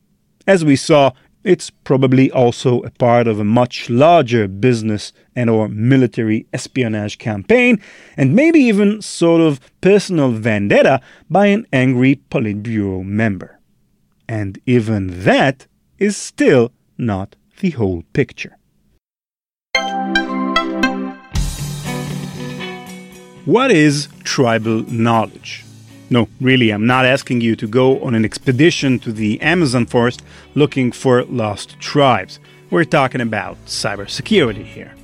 As 0.47 0.62
we 0.62 0.76
saw, 0.76 1.12
it's 1.42 1.71
probably 1.71 2.30
also 2.30 2.83
a 2.83 2.90
part 2.90 3.26
of 3.26 3.40
a 3.40 3.45
much 3.45 3.88
larger 3.88 4.47
business 4.47 5.14
and 5.35 5.49
or 5.49 5.68
military 5.68 6.47
espionage 6.52 7.16
campaign 7.16 7.80
and 8.14 8.37
maybe 8.37 8.61
even 8.61 9.00
sort 9.00 9.40
of 9.40 9.59
personal 9.80 10.33
vendetta 10.33 11.00
by 11.30 11.47
an 11.47 11.66
angry 11.73 12.21
Politburo 12.30 13.02
member. 13.02 13.59
And 14.28 14.61
even 14.66 15.23
that 15.25 15.66
is 15.99 16.14
still 16.14 16.73
not 16.99 17.37
the 17.61 17.71
whole 17.71 18.02
picture. 18.12 18.58
What 23.49 23.71
is 23.71 24.09
tribal 24.25 24.83
knowledge? 24.93 25.64
No, 26.11 26.28
really, 26.38 26.69
I'm 26.69 26.87
not 26.87 27.07
asking 27.07 27.40
you 27.40 27.57
to 27.57 27.67
go 27.67 27.99
on 28.00 28.14
an 28.14 28.23
expedition 28.23 28.99
to 28.99 29.11
the 29.11 29.40
Amazon 29.40 29.87
forest 29.87 30.23
looking 30.55 30.93
for 30.93 31.25
lost 31.25 31.81
tribes. 31.81 32.40
We're 32.69 32.85
talking 32.85 33.23
about 33.23 33.57
cybersecurity 33.64 34.67
here. 34.67 34.95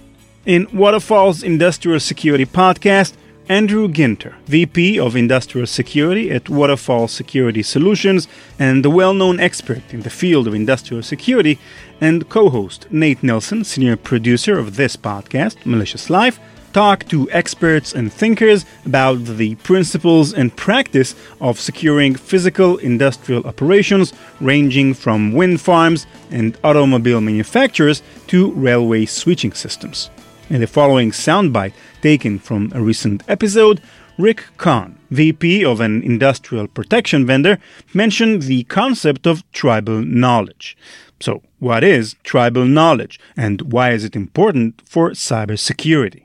In 0.44 0.68
Waterfall's 0.74 1.42
Industrial 1.42 1.98
Security 1.98 2.44
Podcast, 2.44 3.14
Andrew 3.48 3.88
Ginter, 3.88 4.34
VP 4.44 5.00
of 5.00 5.16
Industrial 5.16 5.66
Security 5.66 6.30
at 6.30 6.50
Waterfall 6.50 7.08
Security 7.08 7.62
Solutions 7.62 8.28
and 8.58 8.84
a 8.84 8.90
well 8.90 9.14
known 9.14 9.40
expert 9.40 9.82
in 9.90 10.02
the 10.02 10.10
field 10.10 10.46
of 10.46 10.54
industrial 10.54 11.02
security, 11.02 11.58
and 11.98 12.28
co 12.28 12.50
host 12.50 12.88
Nate 12.90 13.22
Nelson, 13.22 13.64
senior 13.64 13.96
producer 13.96 14.58
of 14.58 14.76
this 14.76 14.96
podcast, 14.96 15.64
Malicious 15.64 16.10
Life, 16.10 16.38
talk 16.75 17.04
to 17.09 17.31
experts 17.31 17.95
and 17.95 18.12
thinkers 18.12 18.66
about 18.85 19.25
the 19.25 19.54
principles 19.57 20.35
and 20.35 20.54
practice 20.57 21.14
of 21.40 21.61
securing 21.61 22.16
physical 22.16 22.76
industrial 22.78 23.47
operations 23.47 24.12
ranging 24.40 24.93
from 24.93 25.33
wind 25.33 25.61
farms 25.61 26.04
and 26.33 26.59
automobile 26.64 27.21
manufacturers 27.21 28.02
to 28.26 28.50
railway 28.52 29.07
switching 29.07 29.52
systems. 29.52 30.11
In 30.50 30.61
the 30.61 30.66
following 30.66 31.12
soundbite 31.12 31.73
taken 32.02 32.38
from 32.40 32.73
a 32.75 32.83
recent 32.83 33.23
episode, 33.28 33.81
Rick 34.19 34.45
Kaun, 34.59 34.97
VP 35.11 35.64
of 35.64 35.81
an 35.81 36.02
industrial 36.02 36.66
protection 36.66 37.25
vendor, 37.25 37.59
mentioned 37.95 38.43
the 38.43 38.64
concept 38.64 39.26
of 39.26 39.49
tribal 39.52 40.02
knowledge. 40.02 40.76
So, 41.21 41.43
what 41.61 41.83
is 41.85 42.16
tribal 42.25 42.64
knowledge 42.64 43.19
and 43.37 43.73
why 43.73 43.93
is 43.93 44.04
it 44.04 44.14
important 44.16 44.83
for 44.85 45.11
cybersecurity? 45.11 46.25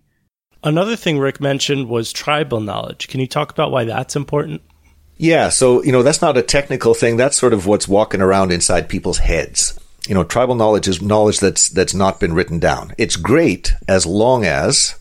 Another 0.64 0.96
thing 0.96 1.20
Rick 1.20 1.40
mentioned 1.40 1.88
was 1.88 2.12
tribal 2.12 2.60
knowledge. 2.60 3.08
Can 3.08 3.20
you 3.20 3.28
talk 3.28 3.52
about 3.52 3.72
why 3.72 3.86
that's 3.86 4.16
important? 4.16 4.62
Yeah, 5.18 5.50
so, 5.50 5.84
you 5.84 5.92
know, 5.92 6.04
that's 6.04 6.22
not 6.22 6.38
a 6.38 6.42
technical 6.42 6.94
thing. 6.94 7.18
That's 7.18 7.38
sort 7.38 7.54
of 7.54 7.66
what's 7.66 7.88
walking 7.88 8.22
around 8.22 8.52
inside 8.52 8.90
people's 8.90 9.20
heads. 9.20 9.78
You 10.08 10.16
know, 10.16 10.24
tribal 10.24 10.56
knowledge 10.56 10.88
is 10.88 11.02
knowledge 11.02 11.40
that's 11.40 11.70
that's 11.70 11.94
not 11.94 12.20
been 12.20 12.34
written 12.34 12.58
down. 12.58 12.94
It's 12.98 13.16
great 13.16 13.74
as 13.88 14.06
long 14.06 14.46
as 14.46 14.96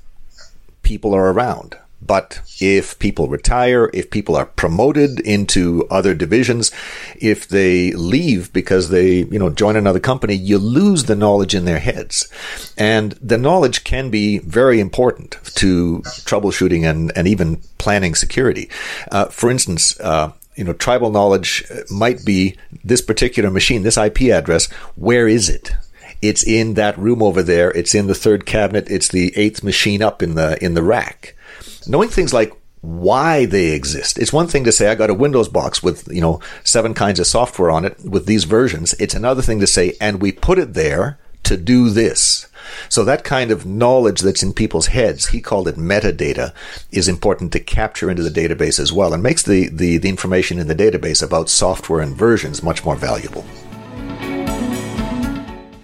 people 0.82 1.14
are 1.14 1.32
around. 1.32 1.76
But 2.00 2.40
if 2.60 2.98
people 2.98 3.28
retire, 3.28 3.90
if 3.92 4.10
people 4.10 4.36
are 4.36 4.46
promoted 4.46 5.20
into 5.20 5.86
other 5.90 6.14
divisions, 6.14 6.70
if 7.16 7.48
they 7.48 7.92
leave 7.92 8.52
because 8.52 8.90
they, 8.90 9.24
you 9.24 9.38
know, 9.38 9.50
join 9.50 9.76
another 9.76 10.00
company, 10.00 10.34
you 10.34 10.58
lose 10.58 11.04
the 11.04 11.16
knowledge 11.16 11.54
in 11.54 11.64
their 11.64 11.80
heads. 11.80 12.30
And 12.76 13.12
the 13.20 13.38
knowledge 13.38 13.84
can 13.84 14.10
be 14.10 14.38
very 14.38 14.80
important 14.80 15.32
to 15.56 16.02
troubleshooting 16.24 16.88
and, 16.88 17.12
and 17.16 17.26
even 17.26 17.60
planning 17.78 18.14
security. 18.14 18.70
Uh, 19.10 19.26
for 19.26 19.50
instance, 19.50 19.98
uh, 20.00 20.32
you 20.54 20.64
know, 20.64 20.72
tribal 20.72 21.10
knowledge 21.10 21.64
might 21.90 22.24
be 22.24 22.56
this 22.82 23.00
particular 23.00 23.50
machine, 23.50 23.82
this 23.82 23.96
IP 23.96 24.22
address. 24.22 24.70
Where 24.96 25.28
is 25.28 25.48
it? 25.48 25.72
It's 26.20 26.44
in 26.44 26.74
that 26.74 26.98
room 26.98 27.22
over 27.22 27.42
there. 27.42 27.70
It's 27.72 27.94
in 27.94 28.08
the 28.08 28.14
third 28.14 28.44
cabinet. 28.44 28.90
It's 28.90 29.08
the 29.08 29.32
eighth 29.36 29.62
machine 29.62 30.02
up 30.02 30.22
in 30.22 30.34
the 30.34 30.62
in 30.64 30.74
the 30.74 30.82
rack 30.82 31.36
knowing 31.86 32.08
things 32.08 32.32
like 32.32 32.52
why 32.80 33.44
they 33.44 33.70
exist. 33.70 34.18
It's 34.18 34.32
one 34.32 34.46
thing 34.46 34.64
to 34.64 34.72
say 34.72 34.88
I 34.88 34.94
got 34.94 35.10
a 35.10 35.14
Windows 35.14 35.48
box 35.48 35.82
with, 35.82 36.08
you 36.12 36.20
know, 36.20 36.40
seven 36.64 36.94
kinds 36.94 37.18
of 37.18 37.26
software 37.26 37.70
on 37.70 37.84
it 37.84 37.98
with 38.04 38.26
these 38.26 38.44
versions. 38.44 38.94
It's 38.94 39.14
another 39.14 39.42
thing 39.42 39.60
to 39.60 39.66
say 39.66 39.96
and 40.00 40.22
we 40.22 40.32
put 40.32 40.58
it 40.58 40.74
there 40.74 41.18
to 41.44 41.56
do 41.56 41.90
this. 41.90 42.46
So 42.88 43.04
that 43.04 43.24
kind 43.24 43.50
of 43.50 43.64
knowledge 43.64 44.20
that's 44.20 44.42
in 44.42 44.52
people's 44.52 44.88
heads, 44.88 45.28
he 45.28 45.40
called 45.40 45.66
it 45.68 45.76
metadata, 45.76 46.52
is 46.90 47.08
important 47.08 47.52
to 47.52 47.60
capture 47.60 48.10
into 48.10 48.22
the 48.22 48.30
database 48.30 48.78
as 48.78 48.92
well 48.92 49.14
and 49.14 49.22
makes 49.22 49.42
the, 49.42 49.68
the, 49.68 49.96
the 49.96 50.08
information 50.08 50.58
in 50.58 50.66
the 50.66 50.74
database 50.74 51.22
about 51.22 51.48
software 51.48 52.00
and 52.00 52.16
versions 52.16 52.62
much 52.62 52.84
more 52.84 52.96
valuable. 52.96 53.44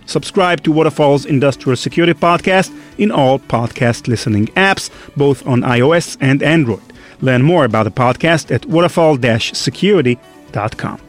Subscribe 0.06 0.62
to 0.62 0.70
Waterfall's 0.70 1.24
Industrial 1.24 1.76
Security 1.76 2.12
Podcast 2.12 2.70
in 2.98 3.11
all 3.11 3.38
podcast 3.38 4.09
listening 4.09 4.48
apps, 4.48 4.90
both 5.16 5.46
on 5.46 5.62
iOS 5.62 6.18
and 6.20 6.42
Android. 6.42 6.83
Learn 7.20 7.42
more 7.42 7.64
about 7.64 7.85
the 7.85 7.90
podcast 7.90 8.54
at 8.54 8.66
waterfall-security.com. 8.66 11.00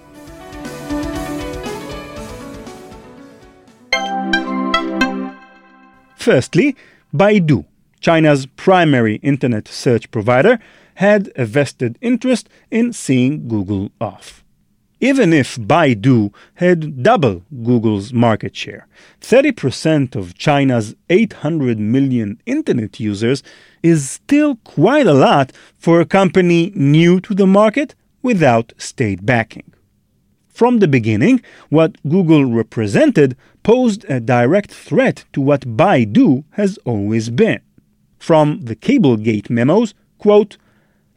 Firstly, 6.16 6.76
Baidu, 7.14 7.66
China's 8.00 8.46
primary 8.46 9.16
internet 9.18 9.68
search 9.68 10.10
provider, 10.12 10.60
had 10.96 11.32
a 11.36 11.46
vested 11.46 11.98
interest 12.02 12.50
in 12.72 12.94
seeing 12.94 13.48
Google 13.48 13.92
off 14.00 14.45
even 15.06 15.32
if 15.34 15.56
Baidu 15.56 16.34
had 16.56 17.04
double 17.04 17.44
Google's 17.64 18.12
market 18.12 18.56
share. 18.56 18.88
30% 19.22 20.16
of 20.16 20.34
China's 20.34 20.96
800 21.12 21.78
million 21.78 22.42
internet 22.48 23.00
users 23.00 23.44
is 23.84 24.10
still 24.10 24.56
quite 24.64 25.06
a 25.06 25.14
lot 25.14 25.52
for 25.78 26.02
a 26.02 26.08
company 26.08 26.72
new 26.74 27.20
to 27.22 27.36
the 27.36 27.46
market 27.46 27.94
without 28.24 28.74
state 28.78 29.24
backing. 29.24 29.72
From 30.48 30.80
the 30.80 30.88
beginning, 30.88 31.44
what 31.70 32.02
Google 32.10 32.46
represented 32.46 33.38
posed 33.62 34.06
a 34.10 34.20
direct 34.20 34.72
threat 34.72 35.26
to 35.34 35.40
what 35.42 35.78
Baidu 35.78 36.46
has 36.52 36.80
always 36.84 37.30
been. 37.30 37.62
From 38.18 38.62
the 38.62 38.76
Cablegate 38.76 39.52
memos, 39.52 39.94
quote, 40.18 40.58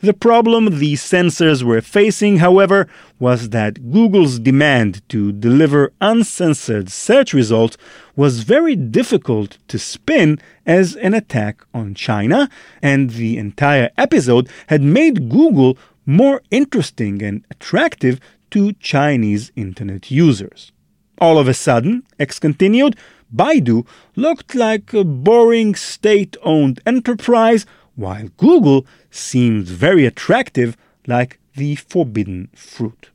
the 0.00 0.14
problem 0.14 0.78
the 0.78 0.94
censors 0.96 1.64
were 1.64 1.80
facing, 1.80 2.38
however, 2.38 2.86
was 3.18 3.50
that 3.50 3.90
Google's 3.90 4.38
demand 4.38 5.02
to 5.08 5.32
deliver 5.32 5.92
uncensored 6.00 6.88
search 6.90 7.32
results 7.34 7.76
was 8.14 8.44
very 8.44 8.76
difficult 8.76 9.58
to 9.68 9.78
spin 9.78 10.38
as 10.64 10.94
an 10.96 11.14
attack 11.14 11.64
on 11.74 11.94
China, 11.94 12.48
and 12.80 13.10
the 13.10 13.38
entire 13.38 13.90
episode 13.98 14.48
had 14.68 14.82
made 14.82 15.28
Google 15.28 15.76
more 16.06 16.42
interesting 16.50 17.22
and 17.22 17.44
attractive 17.50 18.20
to 18.50 18.72
Chinese 18.74 19.52
internet 19.56 20.10
users. 20.10 20.72
All 21.20 21.38
of 21.38 21.48
a 21.48 21.54
sudden, 21.54 22.04
X 22.18 22.38
continued, 22.38 22.96
Baidu 23.34 23.86
looked 24.16 24.54
like 24.54 24.94
a 24.94 25.04
boring 25.04 25.74
state 25.74 26.36
owned 26.42 26.80
enterprise 26.86 27.66
while 27.98 28.28
Google 28.36 28.86
seems 29.10 29.70
very 29.70 30.06
attractive 30.06 30.76
like 31.06 31.40
the 31.56 31.74
forbidden 31.74 32.48
fruit. 32.54 33.10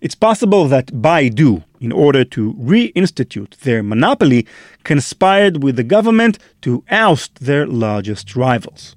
It's 0.00 0.16
possible 0.16 0.66
that 0.66 0.86
Baidu, 0.86 1.62
in 1.80 1.92
order 1.92 2.24
to 2.24 2.54
reinstitute 2.54 3.56
their 3.58 3.84
monopoly, 3.84 4.44
conspired 4.82 5.62
with 5.62 5.76
the 5.76 5.84
government 5.84 6.38
to 6.62 6.82
oust 6.90 7.36
their 7.36 7.64
largest 7.68 8.34
rivals. 8.34 8.96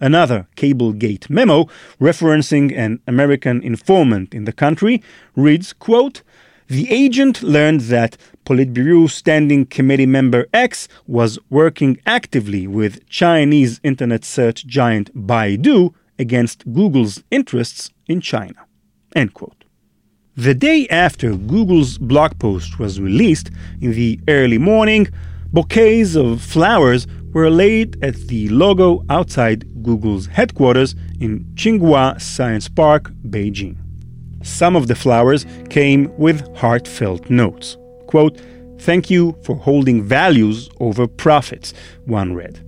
Another 0.00 0.46
Cablegate 0.54 1.28
memo, 1.28 1.68
referencing 2.00 2.72
an 2.76 3.00
American 3.08 3.60
informant 3.62 4.34
in 4.34 4.44
the 4.44 4.52
country, 4.52 5.02
reads, 5.34 5.72
quote, 5.72 6.22
the 6.68 6.90
agent 6.90 7.42
learned 7.42 7.82
that 7.82 8.16
Politburo 8.44 9.08
Standing 9.08 9.66
Committee 9.66 10.06
member 10.06 10.46
X 10.52 10.88
was 11.06 11.38
working 11.48 11.98
actively 12.06 12.66
with 12.66 13.08
Chinese 13.08 13.80
internet 13.82 14.24
search 14.24 14.66
giant 14.66 15.14
Baidu 15.14 15.94
against 16.18 16.64
Google's 16.72 17.22
interests 17.30 17.90
in 18.06 18.20
China. 18.20 18.66
End 19.14 19.34
quote. 19.34 19.64
The 20.36 20.54
day 20.54 20.86
after 20.88 21.34
Google's 21.34 21.98
blog 21.98 22.38
post 22.38 22.78
was 22.78 23.00
released, 23.00 23.50
in 23.80 23.92
the 23.92 24.20
early 24.28 24.58
morning, 24.58 25.08
bouquets 25.52 26.14
of 26.14 26.42
flowers 26.42 27.06
were 27.32 27.48
laid 27.48 28.02
at 28.02 28.16
the 28.28 28.48
logo 28.48 29.04
outside 29.08 29.82
Google's 29.82 30.26
headquarters 30.26 30.94
in 31.20 31.44
Tsinghua 31.54 32.20
Science 32.20 32.68
Park, 32.68 33.12
Beijing. 33.28 33.76
Some 34.42 34.76
of 34.76 34.86
the 34.86 34.94
flowers 34.94 35.46
came 35.70 36.16
with 36.16 36.56
heartfelt 36.56 37.30
notes. 37.30 37.76
Quote, 38.06 38.40
Thank 38.78 39.10
you 39.10 39.36
for 39.42 39.56
holding 39.56 40.02
values 40.02 40.68
over 40.80 41.06
profits, 41.06 41.72
one 42.04 42.34
read. 42.34 42.62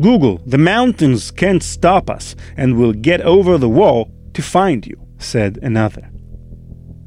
Google, 0.00 0.40
the 0.46 0.58
mountains 0.58 1.30
can't 1.30 1.62
stop 1.62 2.08
us, 2.08 2.34
and 2.56 2.78
we'll 2.78 2.94
get 2.94 3.20
over 3.20 3.58
the 3.58 3.68
wall 3.68 4.10
to 4.32 4.42
find 4.42 4.86
you, 4.86 4.98
said 5.18 5.58
another. 5.62 6.10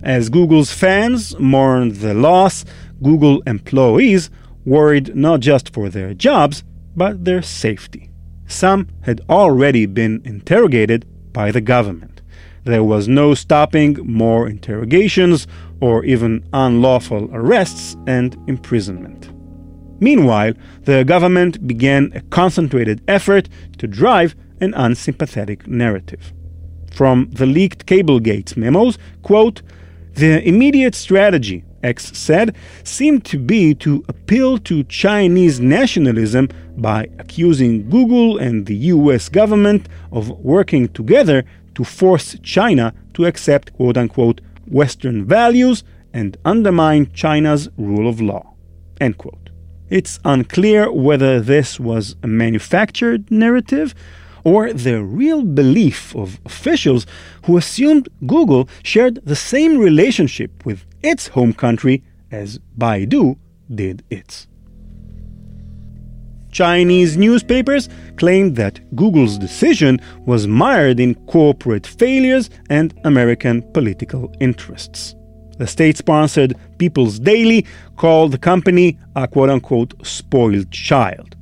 As 0.03 0.29
Google's 0.29 0.71
fans 0.71 1.37
mourned 1.39 1.95
the 1.95 2.13
loss, 2.13 2.65
Google 3.01 3.41
employees 3.47 4.29
worried 4.65 5.15
not 5.15 5.39
just 5.39 5.73
for 5.73 5.89
their 5.89 6.13
jobs, 6.13 6.63
but 6.95 7.25
their 7.25 7.41
safety. 7.41 8.11
Some 8.47 8.87
had 9.01 9.21
already 9.29 9.85
been 9.85 10.21
interrogated 10.25 11.05
by 11.33 11.51
the 11.51 11.61
government. 11.61 12.12
There 12.65 12.83
was 12.83 13.07
no 13.07 13.33
stopping 13.33 13.97
more 14.03 14.47
interrogations 14.47 15.47
or 15.81 16.05
even 16.05 16.45
unlawful 16.53 17.29
arrests 17.33 17.97
and 18.07 18.37
imprisonment. 18.47 19.29
Meanwhile, 19.99 20.53
the 20.83 21.03
government 21.03 21.67
began 21.67 22.11
a 22.15 22.21
concentrated 22.21 23.01
effort 23.07 23.49
to 23.77 23.87
drive 23.87 24.35
an 24.61 24.73
unsympathetic 24.75 25.67
narrative. 25.67 26.31
From 26.93 27.29
the 27.31 27.45
leaked 27.45 27.85
Cablegate 27.85 28.55
memos, 28.55 28.97
quote, 29.23 29.61
the 30.13 30.47
immediate 30.47 30.93
strategy, 30.93 31.65
X 31.81 32.15
said, 32.17 32.55
seemed 32.83 33.25
to 33.25 33.37
be 33.37 33.73
to 33.75 34.05
appeal 34.07 34.57
to 34.59 34.83
Chinese 34.83 35.59
nationalism 35.59 36.49
by 36.77 37.09
accusing 37.19 37.89
Google 37.89 38.37
and 38.37 38.65
the 38.65 38.75
US 38.75 39.27
government 39.27 39.89
of 40.11 40.29
working 40.29 40.87
together 40.89 41.43
to 41.75 41.83
force 41.83 42.37
China 42.43 42.93
to 43.13 43.25
accept 43.25 43.73
quote 43.73 43.97
unquote 43.97 44.41
Western 44.67 45.25
values 45.25 45.83
and 46.13 46.37
undermine 46.45 47.11
China's 47.13 47.69
rule 47.77 48.07
of 48.07 48.21
law. 48.21 48.53
End 49.01 49.17
quote. 49.17 49.49
It's 49.89 50.19
unclear 50.23 50.91
whether 50.91 51.39
this 51.39 51.79
was 51.79 52.15
a 52.23 52.27
manufactured 52.27 53.29
narrative 53.29 53.93
or 54.43 54.73
the 54.73 55.03
real 55.03 55.43
belief 55.43 56.15
of 56.15 56.39
officials 56.45 57.05
who 57.45 57.57
assumed 57.57 58.09
Google 58.25 58.67
shared 58.83 59.19
the 59.23 59.35
same 59.35 59.77
relationship 59.77 60.65
with 60.65 60.85
its 61.01 61.27
home 61.27 61.53
country 61.53 62.03
as 62.31 62.59
Baidu 62.77 63.37
did 63.73 64.03
its. 64.09 64.47
Chinese 66.53 67.17
newspapers 67.17 67.89
claimed 68.15 68.55
that 68.55 68.79
Google's 68.95 69.37
decision 69.37 69.99
was 70.25 70.47
mired 70.47 70.99
in 70.99 71.15
corporate 71.25 71.85
failures 71.85 72.49
and 72.69 72.93
American 73.03 73.63
political 73.73 74.31
interests. 74.39 75.15
The 75.57 75.67
state 75.67 75.97
sponsored 75.97 76.55
People's 76.77 77.19
Daily 77.19 77.65
called 77.97 78.31
the 78.31 78.37
company 78.37 78.97
a 79.15 79.27
quote 79.27 79.49
unquote 79.49 79.93
spoiled 80.05 80.71
child. 80.71 81.35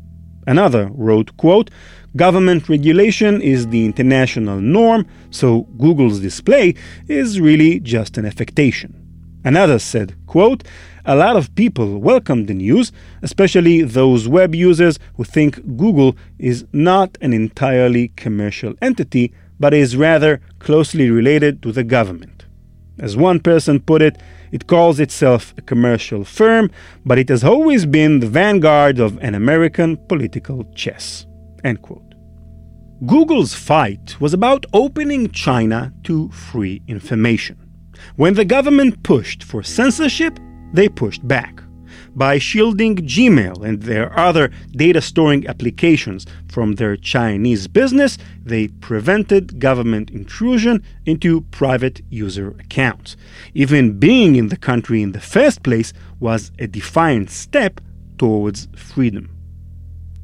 Another 0.47 0.89
wrote, 0.93 1.36
quote, 1.38 1.69
Government 2.15 2.67
regulation 2.67 3.41
is 3.41 3.67
the 3.67 3.86
international 3.86 4.60
norm, 4.60 5.06
so 5.30 5.62
Google's 5.78 6.19
display 6.19 6.76
is 7.08 7.39
really 7.39 7.80
just 7.80 8.17
an 8.17 8.26
affectation. 8.26 8.97
Another 9.45 9.80
said, 9.80 10.15
quote, 10.28 10.63
a 11.05 11.15
lot 11.15 11.35
of 11.35 11.53
people 11.55 11.99
welcome 11.99 12.45
the 12.45 12.53
news, 12.53 12.91
especially 13.21 13.81
those 13.81 14.27
web 14.27 14.53
users 14.53 14.99
who 15.15 15.23
think 15.23 15.55
Google 15.77 16.15
is 16.37 16.65
not 16.73 17.17
an 17.21 17.33
entirely 17.33 18.09
commercial 18.09 18.73
entity, 18.81 19.33
but 19.59 19.73
is 19.73 19.97
rather 19.97 20.41
closely 20.59 21.09
related 21.09 21.61
to 21.63 21.71
the 21.71 21.83
government. 21.83 22.45
As 22.99 23.17
one 23.17 23.39
person 23.39 23.79
put 23.79 24.01
it, 24.01 24.17
it 24.51 24.67
calls 24.67 24.99
itself 24.99 25.53
a 25.57 25.61
commercial 25.61 26.23
firm, 26.23 26.69
but 27.05 27.17
it 27.17 27.29
has 27.29 27.43
always 27.43 27.85
been 27.85 28.19
the 28.19 28.27
vanguard 28.27 28.99
of 28.99 29.17
an 29.19 29.33
American 29.33 29.97
political 30.07 30.65
chess. 30.75 31.25
End 31.63 31.81
quote. 31.81 32.13
Google's 33.07 33.55
fight 33.55 34.19
was 34.19 34.33
about 34.33 34.65
opening 34.73 35.31
China 35.31 35.91
to 36.03 36.29
free 36.29 36.83
information. 36.87 37.57
When 38.15 38.35
the 38.35 38.45
government 38.45 39.01
pushed 39.01 39.43
for 39.43 39.63
censorship, 39.63 40.39
they 40.73 40.89
pushed 40.89 41.27
back. 41.27 41.62
By 42.13 42.39
shielding 42.39 42.97
Gmail 42.97 43.63
and 43.63 43.84
their 43.84 44.17
other 44.19 44.51
data 44.71 45.01
storing 45.01 45.47
applications 45.47 46.25
from 46.49 46.73
their 46.73 46.97
Chinese 46.97 47.67
business, 47.69 48.17
they 48.43 48.67
prevented 48.67 49.60
government 49.60 50.10
intrusion 50.12 50.84
into 51.05 51.41
private 51.51 52.01
user 52.10 52.49
accounts. 52.60 53.15
Even 53.53 53.97
being 53.97 54.36
in 54.36 54.49
the 54.49 54.57
country 54.57 55.01
in 55.01 55.13
the 55.13 55.21
first 55.21 55.63
place 55.63 55.93
was 56.19 56.51
a 56.60 56.67
defiant 56.67 57.29
step 57.29 57.79
towards 58.17 58.67
freedom. 58.75 59.29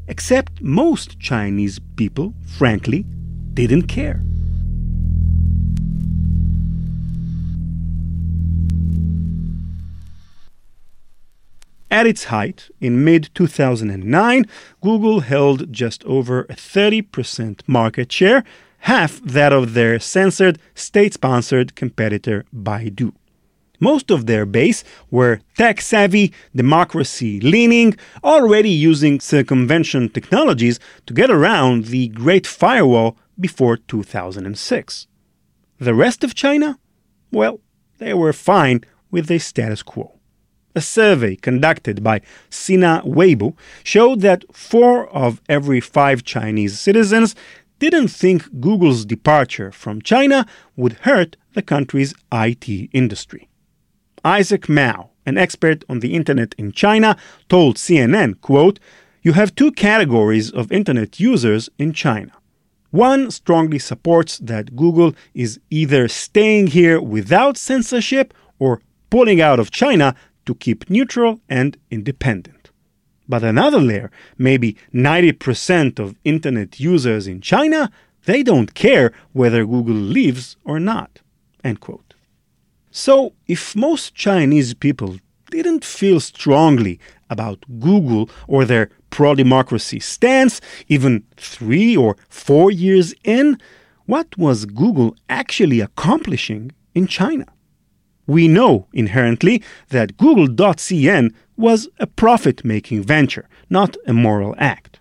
Except 0.09 0.61
most 0.61 1.19
Chinese 1.19 1.79
people, 1.95 2.33
frankly, 2.45 3.05
didn't 3.53 3.83
care. 3.83 4.21
At 11.89 12.05
its 12.05 12.25
height, 12.25 12.69
in 12.81 13.03
mid 13.05 13.29
2009, 13.33 14.45
Google 14.81 15.21
held 15.21 15.71
just 15.71 16.03
over 16.03 16.41
a 16.41 16.55
30% 16.55 17.61
market 17.65 18.11
share, 18.11 18.43
half 18.79 19.21
that 19.21 19.53
of 19.53 19.73
their 19.73 19.99
censored, 19.99 20.59
state 20.75 21.13
sponsored 21.13 21.75
competitor 21.75 22.43
Baidu. 22.53 23.13
Most 23.79 24.11
of 24.11 24.25
their 24.25 24.45
base 24.45 24.83
were 25.11 25.39
tech 25.55 25.79
savvy, 25.81 26.33
democracy 26.55 27.39
leaning, 27.39 27.95
already 28.23 28.71
using 28.71 29.19
circumvention 29.19 30.09
technologies 30.09 30.79
to 31.05 31.13
get 31.13 31.29
around 31.29 31.85
the 31.85 32.07
Great 32.09 32.47
Firewall 32.47 33.17
before 33.39 33.77
2006. 33.77 35.07
The 35.79 35.93
rest 35.93 36.23
of 36.23 36.33
China? 36.33 36.79
Well, 37.31 37.61
they 37.99 38.13
were 38.13 38.33
fine 38.33 38.81
with 39.11 39.27
the 39.27 39.37
status 39.37 39.83
quo. 39.83 40.16
A 40.77 40.81
survey 40.81 41.35
conducted 41.35 42.03
by 42.03 42.21
Sina 42.51 43.01
Weibo 43.03 43.55
showed 43.83 44.21
that 44.21 44.45
four 44.53 45.07
of 45.07 45.41
every 45.49 45.81
five 45.81 46.23
Chinese 46.23 46.79
citizens 46.79 47.33
didn't 47.79 48.09
think 48.09 48.61
Google's 48.61 49.03
departure 49.03 49.71
from 49.71 50.03
China 50.03 50.45
would 50.75 50.99
hurt 51.01 51.35
the 51.55 51.63
country's 51.63 52.13
IT 52.31 52.69
industry. 52.93 53.49
Isaac 54.23 54.69
Mao, 54.69 55.09
an 55.25 55.35
expert 55.39 55.83
on 55.89 56.01
the 56.01 56.13
internet 56.13 56.53
in 56.59 56.71
China, 56.71 57.17
told 57.49 57.77
CNN, 57.77 58.39
quote, 58.41 58.79
You 59.23 59.33
have 59.33 59.55
two 59.55 59.71
categories 59.71 60.51
of 60.51 60.71
internet 60.71 61.19
users 61.19 61.71
in 61.79 61.91
China. 61.91 62.33
One 62.91 63.31
strongly 63.31 63.79
supports 63.79 64.37
that 64.37 64.75
Google 64.75 65.15
is 65.33 65.59
either 65.71 66.07
staying 66.07 66.67
here 66.67 67.01
without 67.01 67.57
censorship 67.57 68.31
or 68.59 68.79
pulling 69.09 69.41
out 69.41 69.59
of 69.59 69.71
China 69.71 70.15
to 70.47 70.55
keep 70.55 70.89
neutral 70.89 71.39
and 71.47 71.77
independent. 71.91 72.71
But 73.29 73.43
another 73.43 73.79
layer, 73.79 74.09
maybe 74.37 74.77
90% 74.93 75.99
of 75.99 76.15
internet 76.23 76.79
users 76.79 77.27
in 77.27 77.41
China, 77.41 77.91
they 78.25 78.41
don't 78.41 78.73
care 78.73 79.13
whether 79.33 79.65
Google 79.65 79.95
leaves 79.95 80.57
or 80.63 80.79
not. 80.79 81.21
End 81.63 81.79
quote. 81.79 82.13
So, 82.91 83.33
if 83.47 83.75
most 83.75 84.15
Chinese 84.15 84.73
people 84.73 85.17
didn't 85.51 85.85
feel 85.85 86.19
strongly 86.19 86.99
about 87.29 87.63
Google 87.79 88.29
or 88.47 88.65
their 88.65 88.89
pro 89.09 89.35
democracy 89.35 89.99
stance, 89.99 90.61
even 90.87 91.23
three 91.35 91.95
or 91.95 92.15
four 92.29 92.71
years 92.71 93.13
in, 93.23 93.57
what 94.05 94.37
was 94.37 94.65
Google 94.65 95.15
actually 95.29 95.79
accomplishing 95.81 96.71
in 96.95 97.07
China? 97.07 97.45
We 98.27 98.47
know 98.49 98.87
inherently 98.93 99.63
that 99.89 100.17
Google.cn 100.17 101.33
was 101.55 101.87
a 101.99 102.07
profit 102.07 102.63
making 102.63 103.03
venture, 103.03 103.47
not 103.69 103.95
a 104.05 104.13
moral 104.13 104.53
act. 104.57 104.99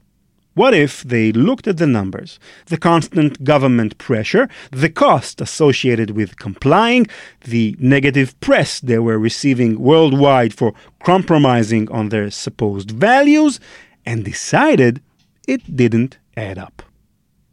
What 0.55 0.73
if 0.73 1.03
they 1.03 1.33
looked 1.33 1.67
at 1.67 1.77
the 1.77 1.87
numbers, 1.87 2.39
the 2.67 2.79
constant 2.79 3.45
government 3.45 3.99
pressure, 3.99 4.49
the 4.71 4.89
cost 4.89 5.43
associated 5.43 6.13
with 6.13 6.39
complying, 6.39 7.09
the 7.45 7.77
negative 7.79 8.41
press 8.41 8.81
they 8.81 8.99
were 8.99 9.19
receiving 9.19 9.79
worldwide 9.79 10.55
for 10.55 10.73
compromising 11.05 11.91
on 11.91 12.09
their 12.09 12.31
supposed 12.31 12.91
values, 12.91 13.61
and 14.07 14.25
decided 14.25 15.03
it 15.47 15.77
didn't 15.77 16.17
add 16.39 16.57
up? 16.57 16.83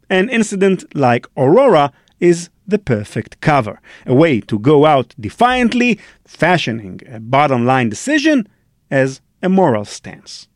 An 0.08 0.30
incident 0.30 0.94
like 0.94 1.26
Aurora 1.36 1.92
is 2.20 2.48
the 2.66 2.78
perfect 2.78 3.40
cover, 3.40 3.80
a 4.06 4.14
way 4.14 4.40
to 4.40 4.58
go 4.58 4.86
out 4.86 5.14
defiantly, 5.20 5.98
fashioning 6.26 7.00
a 7.10 7.20
bottom 7.20 7.66
line 7.66 7.88
decision 7.88 8.48
as 8.90 9.20
a 9.42 9.48
moral 9.48 9.84
stance. 9.84 10.48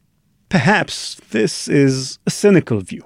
Perhaps 0.48 1.20
this 1.30 1.68
is 1.68 2.18
a 2.26 2.30
cynical 2.30 2.80
view. 2.80 3.04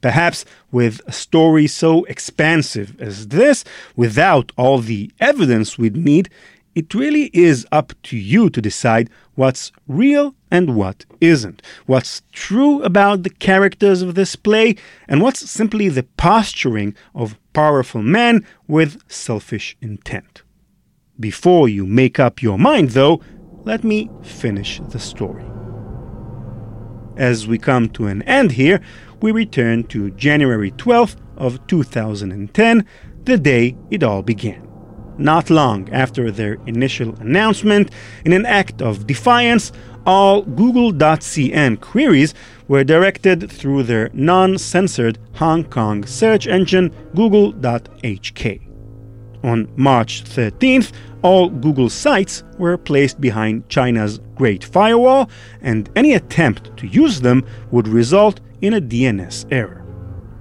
Perhaps 0.00 0.44
with 0.70 1.00
a 1.06 1.12
story 1.12 1.66
so 1.66 2.04
expansive 2.04 3.00
as 3.00 3.28
this, 3.28 3.64
without 3.96 4.52
all 4.56 4.78
the 4.78 5.10
evidence 5.20 5.76
we'd 5.76 5.96
need, 5.96 6.30
it 6.78 6.94
really 6.94 7.28
is 7.32 7.66
up 7.72 7.92
to 8.04 8.16
you 8.16 8.48
to 8.48 8.62
decide 8.62 9.10
what's 9.34 9.72
real 9.88 10.36
and 10.48 10.76
what 10.76 11.04
isn't, 11.20 11.60
what's 11.86 12.22
true 12.30 12.80
about 12.84 13.24
the 13.24 13.30
characters 13.30 14.00
of 14.00 14.14
this 14.14 14.36
play, 14.36 14.76
and 15.08 15.20
what's 15.20 15.50
simply 15.50 15.88
the 15.88 16.04
posturing 16.16 16.94
of 17.16 17.36
powerful 17.52 18.00
men 18.00 18.46
with 18.68 19.02
selfish 19.10 19.76
intent. 19.82 20.44
Before 21.18 21.68
you 21.68 21.84
make 21.84 22.20
up 22.20 22.42
your 22.42 22.60
mind, 22.60 22.90
though, 22.90 23.20
let 23.64 23.82
me 23.82 24.08
finish 24.22 24.80
the 24.90 25.00
story. 25.00 25.44
As 27.16 27.48
we 27.48 27.58
come 27.58 27.88
to 27.88 28.06
an 28.06 28.22
end 28.22 28.52
here, 28.52 28.80
we 29.20 29.32
return 29.32 29.82
to 29.88 30.12
January 30.12 30.70
12th 30.70 31.16
of 31.36 31.66
2010, 31.66 32.86
the 33.24 33.36
day 33.36 33.76
it 33.90 34.04
all 34.04 34.22
began. 34.22 34.67
Not 35.18 35.50
long 35.50 35.88
after 35.90 36.30
their 36.30 36.54
initial 36.66 37.14
announcement, 37.20 37.90
in 38.24 38.32
an 38.32 38.46
act 38.46 38.80
of 38.80 39.06
defiance, 39.06 39.72
all 40.06 40.42
Google.cn 40.42 41.80
queries 41.80 42.32
were 42.66 42.84
directed 42.84 43.50
through 43.50 43.82
their 43.82 44.10
non 44.12 44.56
censored 44.56 45.18
Hong 45.34 45.64
Kong 45.64 46.04
search 46.06 46.46
engine 46.46 46.94
Google.hk. 47.14 48.62
On 49.44 49.68
March 49.76 50.24
13th, 50.24 50.92
all 51.22 51.48
Google 51.48 51.90
sites 51.90 52.42
were 52.58 52.76
placed 52.76 53.20
behind 53.20 53.68
China's 53.68 54.18
Great 54.34 54.64
Firewall, 54.64 55.28
and 55.60 55.90
any 55.94 56.14
attempt 56.14 56.76
to 56.78 56.86
use 56.86 57.20
them 57.20 57.44
would 57.70 57.88
result 57.88 58.40
in 58.60 58.74
a 58.74 58.80
DNS 58.80 59.46
error. 59.52 59.84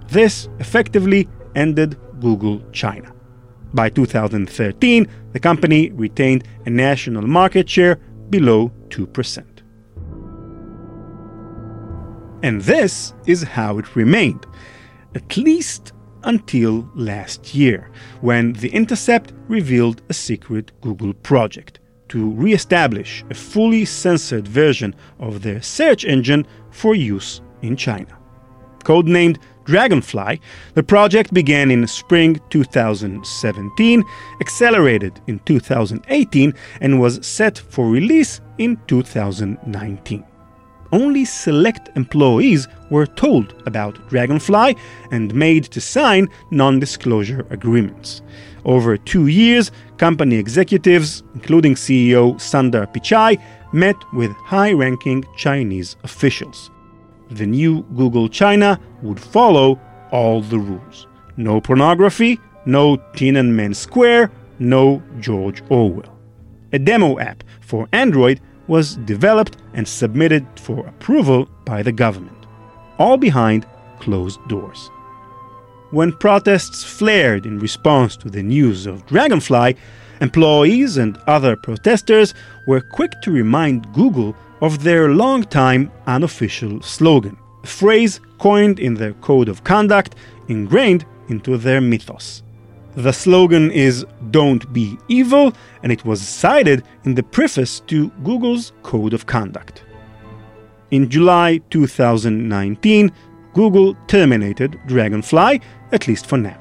This 0.08 0.48
effectively 0.60 1.28
ended 1.56 1.98
Google 2.20 2.62
China. 2.72 3.16
By 3.73 3.89
2013, 3.89 5.08
the 5.34 5.39
company 5.39 5.91
retained 5.91 6.45
a 6.65 6.69
national 6.69 7.27
market 7.27 7.69
share 7.69 7.95
below 8.30 8.71
2%. 8.89 9.43
And 12.43 12.62
this 12.62 13.13
is 13.25 13.43
how 13.43 13.77
it 13.77 13.95
remained, 13.95 14.45
at 15.15 15.38
least 15.38 15.93
until 16.23 16.89
last 16.95 17.56
year, 17.56 17.89
when 18.21 18.53
The 18.53 18.69
Intercept 18.69 19.34
revealed 19.47 20.01
a 20.10 20.13
secret 20.13 20.71
Google 20.82 21.13
project 21.13 21.80
to 22.10 22.30
re 22.32 22.53
establish 22.53 23.23
a 23.30 23.34
fully 23.34 23.86
censored 23.86 24.47
version 24.47 24.95
of 25.19 25.41
their 25.41 25.62
search 25.62 26.06
engine 26.06 26.45
for 26.71 26.95
use 26.95 27.41
in 27.62 27.75
China. 27.75 28.17
Codenamed 28.84 29.39
Dragonfly, 29.67 30.39
the 30.73 30.84
project 30.84 31.34
began 31.34 31.69
in 31.71 31.86
spring 31.88 32.39
2017, 32.49 34.03
accelerated 34.41 35.19
in 35.27 35.39
2018, 35.39 36.53
and 36.82 36.99
was 36.99 37.25
set 37.25 37.60
for 37.60 37.89
release 37.89 38.41
in 38.58 38.77
2019 38.88 40.25
only 40.91 41.25
select 41.25 41.89
employees 41.95 42.67
were 42.89 43.06
told 43.06 43.53
about 43.65 44.08
Dragonfly 44.10 44.75
and 45.12 45.34
made 45.34 45.65
to 45.65 45.82
sign 45.82 46.30
non 46.51 46.80
disclosure 46.80 47.45
agreements. 47.49 48.21
Over 48.65 48.97
two 48.97 49.27
years, 49.27 49.71
company 49.97 50.36
executives, 50.36 51.23
including 51.34 51.75
CEO 51.75 52.36
Sundar 52.36 52.91
Pichai, 52.93 53.41
met 53.73 53.95
with 54.13 54.32
high 54.32 54.71
ranking 54.71 55.25
Chinese 55.36 55.95
officials. 56.03 56.71
The 57.30 57.46
new 57.46 57.84
Google 57.96 58.30
China 58.30 58.80
would 59.02 59.20
follow 59.20 59.80
all 60.12 60.42
the 60.42 60.60
rules 60.60 61.08
no 61.38 61.62
pornography, 61.62 62.40
no 62.66 62.98
Tiananmen 63.13 63.76
Square, 63.76 64.32
no 64.60 65.04
George 65.20 65.62
Orwell. 65.70 66.18
A 66.74 66.80
demo 66.80 67.20
app 67.20 67.44
for 67.62 67.88
Android 67.92 68.42
was 68.68 68.96
developed 69.06 69.58
and 69.74 69.88
submitted 69.88 70.46
for 70.56 70.86
approval 70.88 71.48
by 71.63 71.84
the 71.84 71.92
government, 71.92 72.46
all 72.98 73.18
behind 73.18 73.66
closed 74.00 74.40
doors. 74.48 74.90
When 75.92 76.12
protests 76.12 76.84
flared 76.84 77.46
in 77.46 77.60
response 77.60 78.18
to 78.18 78.30
the 78.30 78.44
news 78.44 78.86
of 78.86 79.06
Dragonfly, 79.06 79.78
employees 80.20 80.98
and 80.98 81.18
other 81.28 81.56
protesters 81.56 82.34
were 82.68 82.82
quick 82.82 83.13
to 83.22 83.32
remind 83.32 83.94
Google 83.94 84.36
of 84.62 84.84
their 84.84 85.10
long-time 85.10 85.91
unofficial 86.06 86.82
slogan, 86.82 87.38
a 87.63 87.67
phrase 87.67 88.20
coined 88.39 88.80
in 88.80 88.93
their 88.96 89.13
code 89.13 89.50
of 89.50 89.63
conduct 89.63 90.15
ingrained 90.48 91.06
into 91.30 91.58
their 91.58 91.82
mythos. 91.82 92.43
The 92.96 93.13
slogan 93.13 93.70
is 93.70 94.06
Don't 94.32 94.72
Be 94.74 94.98
Evil, 95.08 95.54
and 95.84 95.91
it 95.91 96.04
was 96.04 96.20
cited 96.20 96.84
in 97.04 97.13
the 97.13 97.22
preface 97.22 97.82
to 97.82 98.10
Google's 98.24 98.74
Code 98.82 99.13
of 99.13 99.28
Conduct. 99.28 99.84
In 100.89 101.10
July 101.10 101.60
2019, 101.70 103.12
Google 103.54 103.96
terminated 104.08 104.80
Dragonfly, 104.88 105.62
at 105.91 106.08
least 106.08 106.26
for 106.26 106.38
now. 106.38 106.58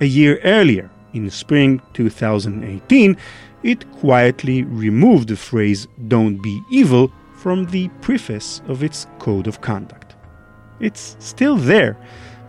A 0.00 0.06
year 0.06 0.40
earlier, 0.44 0.90
in 1.12 1.28
spring 1.30 1.82
2018, 1.92 3.16
it 3.62 3.90
quietly 3.92 4.62
removed 4.62 5.28
the 5.28 5.36
phrase 5.36 5.86
Don't 6.08 6.42
Be 6.42 6.62
Evil 6.70 7.12
from 7.34 7.66
the 7.66 7.88
preface 8.00 8.62
of 8.68 8.82
its 8.82 9.06
Code 9.18 9.46
of 9.46 9.60
Conduct. 9.60 10.16
It's 10.80 11.16
still 11.18 11.56
there, 11.56 11.96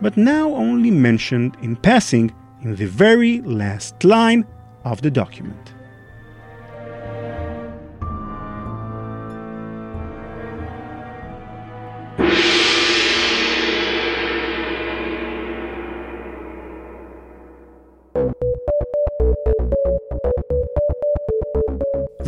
but 0.00 0.16
now 0.16 0.54
only 0.54 0.90
mentioned 0.90 1.56
in 1.62 1.76
passing 1.76 2.32
in 2.62 2.76
the 2.76 2.86
very 2.86 3.40
last 3.42 4.04
line 4.04 4.46
of 4.84 5.02
the 5.02 5.10
document. 5.10 5.74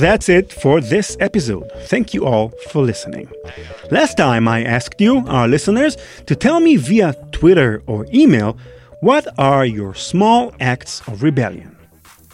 That's 0.02 0.28
it 0.28 0.52
for 0.52 0.80
this 0.80 1.16
episode. 1.20 1.70
Thank 1.82 2.12
you 2.12 2.26
all 2.26 2.48
for 2.70 2.82
listening. 2.82 3.28
Last 3.92 4.16
time 4.16 4.48
I 4.48 4.64
asked 4.64 5.00
you, 5.00 5.24
our 5.28 5.46
listeners, 5.46 5.96
to 6.26 6.34
tell 6.34 6.58
me 6.58 6.74
via 6.74 7.14
Twitter 7.30 7.84
or 7.86 8.08
email 8.12 8.58
what 9.00 9.28
are 9.38 9.64
your 9.64 9.94
small 9.94 10.52
acts 10.58 11.02
of 11.06 11.22
rebellion? 11.22 11.76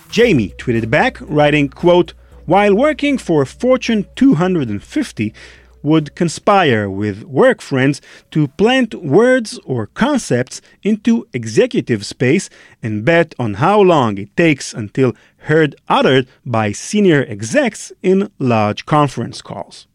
Jamie 0.09 0.54
tweeted 0.57 0.88
back, 0.88 1.18
writing, 1.20 1.68
quote, 1.68 2.14
While 2.46 2.74
working 2.74 3.18
for 3.18 3.44
Fortune 3.44 4.07
250, 4.16 5.35
would 5.82 6.14
conspire 6.14 6.88
with 6.90 7.24
work 7.24 7.60
friends 7.60 8.00
to 8.30 8.48
plant 8.48 8.94
words 8.94 9.58
or 9.64 9.86
concepts 9.86 10.60
into 10.82 11.26
executive 11.32 12.04
space 12.04 12.50
and 12.82 13.04
bet 13.04 13.34
on 13.38 13.54
how 13.54 13.80
long 13.80 14.18
it 14.18 14.36
takes 14.36 14.74
until 14.74 15.14
heard 15.42 15.74
uttered 15.88 16.26
by 16.44 16.72
senior 16.72 17.24
execs 17.28 17.92
in 18.02 18.30
large 18.38 18.86
conference 18.86 19.40
calls 19.42 19.86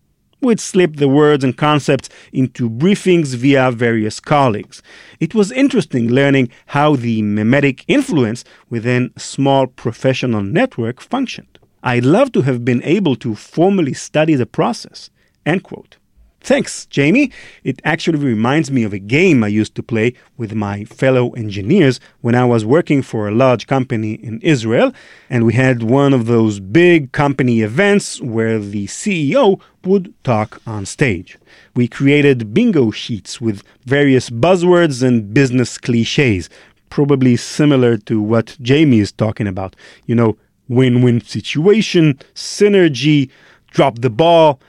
would 0.43 0.59
slip 0.59 0.97
the 0.97 1.07
words 1.07 1.43
and 1.43 1.57
concepts 1.57 2.09
into 2.31 2.69
briefings 2.69 3.33
via 3.35 3.71
various 3.71 4.19
colleagues. 4.19 4.83
It 5.19 5.33
was 5.33 5.51
interesting 5.51 6.09
learning 6.09 6.49
how 6.67 6.95
the 6.95 7.21
mimetic 7.21 7.85
influence 7.87 8.43
within 8.69 9.11
a 9.15 9.19
small 9.19 9.67
professional 9.67 10.43
network 10.43 11.01
functioned. 11.01 11.59
I'd 11.81 12.05
love 12.05 12.31
to 12.33 12.41
have 12.41 12.63
been 12.63 12.83
able 12.83 13.15
to 13.17 13.35
formally 13.35 13.93
study 13.93 14.35
the 14.35 14.45
process. 14.45 15.09
End 15.45 15.63
quote. 15.63 15.97
Thanks, 16.43 16.85
Jamie. 16.87 17.31
It 17.63 17.81
actually 17.85 18.19
reminds 18.19 18.69
me 18.69 18.83
of 18.83 18.91
a 18.91 18.99
game 18.99 19.45
I 19.45 19.47
used 19.47 19.75
to 19.75 19.83
play 19.83 20.13
with 20.35 20.53
my 20.53 20.83
fellow 20.83 21.29
engineers 21.31 22.01
when 22.19 22.35
I 22.35 22.43
was 22.43 22.65
working 22.65 23.01
for 23.01 23.29
a 23.29 23.33
large 23.33 23.65
company 23.65 24.15
in 24.15 24.41
Israel. 24.41 24.91
And 25.29 25.45
we 25.45 25.53
had 25.53 25.83
one 25.83 26.13
of 26.13 26.25
those 26.25 26.59
big 26.59 27.13
company 27.13 27.61
events 27.61 28.19
where 28.19 28.59
the 28.59 28.87
CEO 28.87 29.61
would 29.85 30.13
talk 30.25 30.61
on 30.67 30.85
stage. 30.85 31.37
We 31.75 31.87
created 31.87 32.53
bingo 32.53 32.91
sheets 32.91 33.39
with 33.39 33.63
various 33.85 34.29
buzzwords 34.29 35.01
and 35.01 35.33
business 35.33 35.77
cliches, 35.77 36.49
probably 36.89 37.37
similar 37.37 37.95
to 37.99 38.21
what 38.21 38.57
Jamie 38.61 38.99
is 38.99 39.13
talking 39.13 39.47
about. 39.47 39.77
You 40.07 40.15
know, 40.15 40.37
win 40.67 41.01
win 41.01 41.21
situation, 41.21 42.19
synergy, 42.35 43.29
drop 43.71 43.99
the 43.99 44.09
ball 44.09 44.59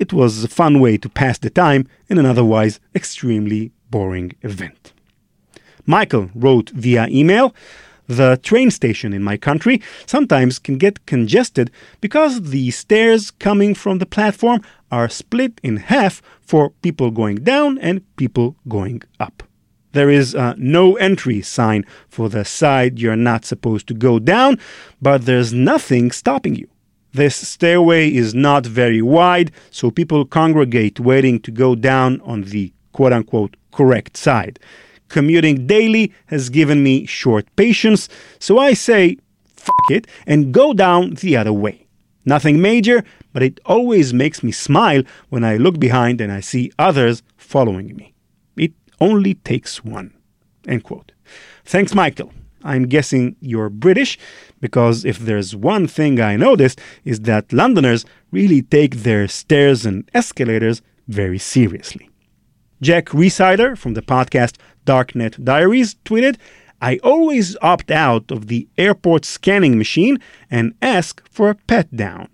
it 0.00 0.12
was 0.12 0.42
a 0.42 0.48
fun 0.48 0.80
way 0.80 0.96
to 0.96 1.08
pass 1.08 1.38
the 1.38 1.50
time 1.50 1.86
in 2.08 2.18
an 2.18 2.26
otherwise 2.26 2.80
extremely 2.94 3.70
boring 3.90 4.32
event. 4.42 4.92
Michael 5.86 6.30
wrote 6.34 6.70
via 6.70 7.06
email 7.08 7.54
The 8.06 8.40
train 8.42 8.72
station 8.72 9.12
in 9.12 9.22
my 9.22 9.36
country 9.36 9.80
sometimes 10.04 10.58
can 10.58 10.78
get 10.78 11.06
congested 11.06 11.70
because 12.00 12.50
the 12.50 12.72
stairs 12.72 13.30
coming 13.30 13.72
from 13.74 13.98
the 13.98 14.06
platform 14.16 14.62
are 14.90 15.08
split 15.08 15.60
in 15.62 15.76
half 15.76 16.20
for 16.40 16.70
people 16.82 17.10
going 17.12 17.44
down 17.44 17.78
and 17.78 18.02
people 18.16 18.56
going 18.66 19.02
up. 19.20 19.44
There 19.92 20.10
is 20.10 20.34
a 20.34 20.54
no 20.56 20.96
entry 20.96 21.42
sign 21.42 21.84
for 22.08 22.28
the 22.28 22.44
side 22.44 22.98
you're 22.98 23.16
not 23.30 23.44
supposed 23.44 23.86
to 23.88 23.94
go 23.94 24.18
down, 24.18 24.58
but 25.02 25.26
there's 25.26 25.52
nothing 25.52 26.10
stopping 26.10 26.54
you. 26.56 26.69
This 27.12 27.34
stairway 27.34 28.12
is 28.14 28.34
not 28.34 28.64
very 28.64 29.02
wide, 29.02 29.50
so 29.70 29.90
people 29.90 30.24
congregate 30.24 31.00
waiting 31.00 31.40
to 31.40 31.50
go 31.50 31.74
down 31.74 32.20
on 32.20 32.42
the 32.42 32.72
quote 32.92 33.12
unquote 33.12 33.56
correct 33.72 34.16
side. 34.16 34.60
Commuting 35.08 35.66
daily 35.66 36.12
has 36.26 36.50
given 36.50 36.84
me 36.84 37.06
short 37.06 37.46
patience, 37.56 38.08
so 38.38 38.58
I 38.58 38.74
say, 38.74 39.16
fuck 39.56 39.90
it, 39.90 40.06
and 40.24 40.54
go 40.54 40.72
down 40.72 41.14
the 41.14 41.36
other 41.36 41.52
way. 41.52 41.86
Nothing 42.24 42.60
major, 42.60 43.02
but 43.32 43.42
it 43.42 43.58
always 43.66 44.14
makes 44.14 44.42
me 44.42 44.52
smile 44.52 45.02
when 45.30 45.42
I 45.42 45.56
look 45.56 45.80
behind 45.80 46.20
and 46.20 46.30
I 46.30 46.40
see 46.40 46.70
others 46.78 47.22
following 47.36 47.96
me. 47.96 48.14
It 48.56 48.72
only 49.00 49.34
takes 49.34 49.84
one. 49.84 50.14
End 50.68 50.84
quote. 50.84 51.10
Thanks, 51.64 51.92
Michael. 51.92 52.32
I'm 52.62 52.86
guessing 52.86 53.36
you're 53.40 53.70
British, 53.70 54.18
because 54.60 55.04
if 55.04 55.18
there's 55.18 55.56
one 55.56 55.86
thing 55.86 56.20
I 56.20 56.36
noticed 56.36 56.80
is 57.04 57.20
that 57.20 57.52
Londoners 57.52 58.04
really 58.30 58.62
take 58.62 58.96
their 58.96 59.28
stairs 59.28 59.86
and 59.86 60.08
escalators 60.14 60.82
very 61.08 61.38
seriously. 61.38 62.10
Jack 62.80 63.06
Rhysider 63.06 63.76
from 63.76 63.94
the 63.94 64.02
podcast 64.02 64.56
Darknet 64.86 65.42
Diaries 65.42 65.96
tweeted, 66.04 66.36
I 66.80 66.98
always 67.02 67.56
opt 67.60 67.90
out 67.90 68.30
of 68.30 68.46
the 68.46 68.66
airport 68.78 69.24
scanning 69.24 69.76
machine 69.76 70.18
and 70.50 70.74
ask 70.80 71.22
for 71.30 71.50
a 71.50 71.54
pet 71.54 71.94
down. 71.94 72.28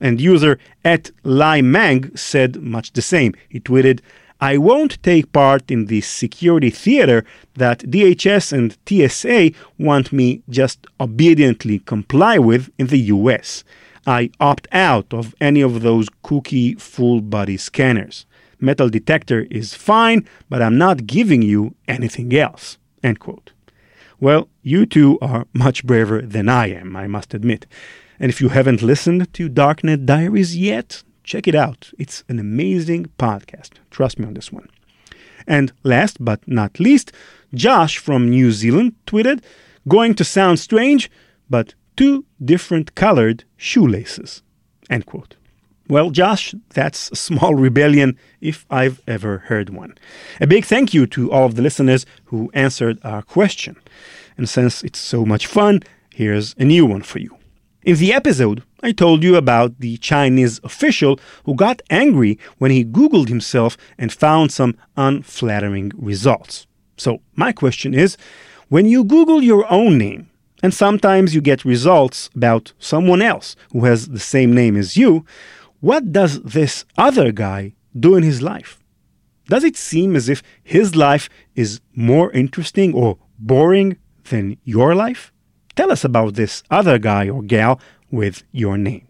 And 0.00 0.20
user 0.20 0.58
at 0.84 1.10
Mang 1.24 2.14
said 2.14 2.62
much 2.62 2.92
the 2.92 3.02
same. 3.02 3.34
He 3.48 3.60
tweeted, 3.60 4.00
I 4.40 4.56
won't 4.56 5.02
take 5.02 5.32
part 5.32 5.68
in 5.70 5.86
the 5.86 6.00
security 6.00 6.70
theater 6.70 7.24
that 7.54 7.80
DHS 7.80 8.52
and 8.52 8.76
TSA 8.86 9.50
want 9.78 10.12
me 10.12 10.42
just 10.48 10.86
obediently 11.00 11.80
comply 11.80 12.38
with 12.38 12.70
in 12.78 12.86
the 12.86 13.00
US. 13.16 13.64
I 14.06 14.30
opt 14.38 14.68
out 14.70 15.12
of 15.12 15.34
any 15.40 15.60
of 15.60 15.82
those 15.82 16.08
kooky 16.22 16.80
full 16.80 17.20
body 17.20 17.56
scanners. 17.56 18.26
Metal 18.60 18.88
detector 18.88 19.46
is 19.50 19.74
fine, 19.74 20.26
but 20.48 20.62
I'm 20.62 20.78
not 20.78 21.06
giving 21.06 21.42
you 21.42 21.74
anything 21.86 22.34
else. 22.34 22.78
End 23.02 23.18
quote. 23.18 23.52
Well, 24.20 24.48
you 24.62 24.86
two 24.86 25.18
are 25.20 25.46
much 25.52 25.84
braver 25.84 26.22
than 26.22 26.48
I 26.48 26.68
am, 26.68 26.96
I 26.96 27.06
must 27.06 27.34
admit. 27.34 27.66
And 28.20 28.30
if 28.30 28.40
you 28.40 28.48
haven't 28.48 28.82
listened 28.82 29.32
to 29.34 29.48
Darknet 29.48 30.06
Diaries 30.06 30.56
yet, 30.56 31.02
check 31.28 31.46
it 31.46 31.54
out. 31.54 31.92
It's 31.98 32.24
an 32.28 32.38
amazing 32.38 33.10
podcast. 33.18 33.72
Trust 33.90 34.18
me 34.18 34.26
on 34.26 34.34
this 34.34 34.50
one. 34.50 34.68
And 35.46 35.72
last 35.82 36.16
but 36.24 36.40
not 36.48 36.80
least, 36.80 37.12
Josh 37.54 37.98
from 37.98 38.30
New 38.30 38.50
Zealand 38.50 38.94
tweeted, 39.06 39.42
going 39.86 40.14
to 40.14 40.24
sound 40.24 40.58
strange, 40.58 41.10
but 41.50 41.74
two 41.96 42.24
different 42.42 42.94
colored 42.94 43.44
shoelaces. 43.58 44.42
End 44.88 45.04
quote. 45.04 45.36
Well, 45.88 46.10
Josh, 46.10 46.54
that's 46.70 47.10
a 47.10 47.16
small 47.16 47.54
rebellion 47.66 48.18
if 48.40 48.64
I've 48.70 49.00
ever 49.06 49.38
heard 49.50 49.68
one. 49.70 49.96
A 50.40 50.46
big 50.46 50.64
thank 50.64 50.94
you 50.94 51.06
to 51.08 51.30
all 51.30 51.46
of 51.46 51.56
the 51.56 51.62
listeners 51.62 52.06
who 52.26 52.50
answered 52.54 52.98
our 53.04 53.22
question. 53.22 53.76
And 54.38 54.48
since 54.48 54.82
it's 54.82 54.98
so 54.98 55.26
much 55.26 55.46
fun, 55.46 55.82
here's 56.14 56.54
a 56.58 56.64
new 56.64 56.86
one 56.86 57.02
for 57.02 57.18
you. 57.18 57.37
In 57.84 57.96
the 57.96 58.12
episode, 58.12 58.64
I 58.82 58.90
told 58.90 59.22
you 59.22 59.36
about 59.36 59.78
the 59.78 59.98
Chinese 59.98 60.60
official 60.64 61.20
who 61.44 61.54
got 61.54 61.80
angry 61.90 62.36
when 62.58 62.72
he 62.72 62.84
Googled 62.84 63.28
himself 63.28 63.76
and 63.96 64.12
found 64.12 64.50
some 64.50 64.76
unflattering 64.96 65.92
results. 65.94 66.66
So, 66.96 67.20
my 67.36 67.52
question 67.52 67.94
is 67.94 68.16
when 68.68 68.86
you 68.86 69.04
Google 69.04 69.44
your 69.44 69.64
own 69.72 69.96
name, 69.96 70.28
and 70.60 70.74
sometimes 70.74 71.36
you 71.36 71.40
get 71.40 71.64
results 71.64 72.30
about 72.34 72.72
someone 72.80 73.22
else 73.22 73.54
who 73.70 73.84
has 73.84 74.08
the 74.08 74.18
same 74.18 74.52
name 74.52 74.76
as 74.76 74.96
you, 74.96 75.24
what 75.78 76.10
does 76.10 76.42
this 76.42 76.84
other 76.96 77.30
guy 77.30 77.74
do 77.98 78.16
in 78.16 78.24
his 78.24 78.42
life? 78.42 78.82
Does 79.46 79.62
it 79.62 79.76
seem 79.76 80.16
as 80.16 80.28
if 80.28 80.42
his 80.64 80.96
life 80.96 81.30
is 81.54 81.80
more 81.94 82.32
interesting 82.32 82.92
or 82.92 83.18
boring 83.38 83.98
than 84.30 84.56
your 84.64 84.96
life? 84.96 85.32
Tell 85.78 85.92
us 85.92 86.02
about 86.02 86.34
this 86.34 86.64
other 86.72 86.98
guy 86.98 87.28
or 87.28 87.40
gal 87.40 87.80
with 88.10 88.42
your 88.50 88.76
name. 88.76 89.06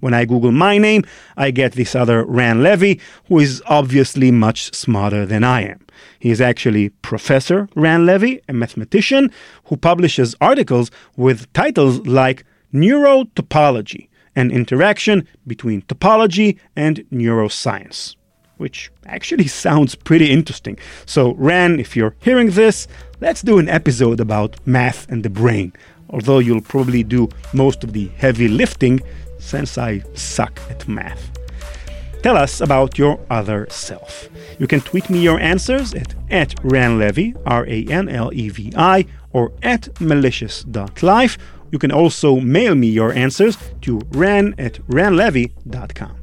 When 0.00 0.12
I 0.12 0.24
Google 0.24 0.50
my 0.50 0.76
name, 0.76 1.04
I 1.36 1.52
get 1.52 1.74
this 1.74 1.94
other 1.94 2.24
Ran 2.24 2.64
Levi, 2.64 2.94
who 3.28 3.38
is 3.38 3.62
obviously 3.66 4.32
much 4.32 4.74
smarter 4.74 5.24
than 5.24 5.44
I 5.44 5.60
am. 5.68 5.86
He 6.18 6.32
is 6.32 6.40
actually 6.40 6.88
Professor 6.88 7.68
Ran 7.76 8.06
Levi, 8.06 8.38
a 8.48 8.52
mathematician 8.52 9.30
who 9.66 9.76
publishes 9.76 10.34
articles 10.40 10.90
with 11.16 11.52
titles 11.52 12.04
like 12.08 12.44
Neurotopology, 12.74 14.08
an 14.34 14.50
interaction 14.50 15.28
between 15.46 15.82
topology 15.82 16.58
and 16.74 17.04
neuroscience, 17.12 18.16
which 18.56 18.90
actually 19.06 19.46
sounds 19.64 19.94
pretty 19.94 20.32
interesting. 20.32 20.76
So, 21.06 21.34
Ran, 21.34 21.78
if 21.78 21.94
you're 21.94 22.16
hearing 22.18 22.50
this, 22.50 22.88
let's 23.20 23.42
do 23.42 23.60
an 23.60 23.68
episode 23.68 24.18
about 24.18 24.56
math 24.66 25.08
and 25.08 25.22
the 25.22 25.30
brain 25.30 25.72
although 26.10 26.38
you'll 26.38 26.60
probably 26.60 27.02
do 27.02 27.28
most 27.52 27.84
of 27.84 27.92
the 27.92 28.08
heavy 28.16 28.48
lifting 28.48 29.00
since 29.38 29.78
I 29.78 30.02
suck 30.14 30.60
at 30.68 30.86
math. 30.86 31.30
Tell 32.22 32.36
us 32.36 32.60
about 32.60 32.98
your 32.98 33.18
other 33.30 33.66
self. 33.70 34.28
You 34.58 34.66
can 34.66 34.82
tweet 34.82 35.08
me 35.08 35.20
your 35.20 35.40
answers 35.40 35.94
at, 35.94 36.14
at 36.30 36.50
ranlevi, 36.56 37.34
R-A-N-L-E-V-I, 37.46 39.06
or 39.32 39.52
at 39.62 40.00
malicious.life. 40.00 41.38
You 41.72 41.78
can 41.78 41.92
also 41.92 42.40
mail 42.40 42.74
me 42.74 42.88
your 42.88 43.12
answers 43.12 43.56
to 43.82 44.00
ran 44.10 44.54
at 44.58 44.74
ranlevi.com. 44.88 46.16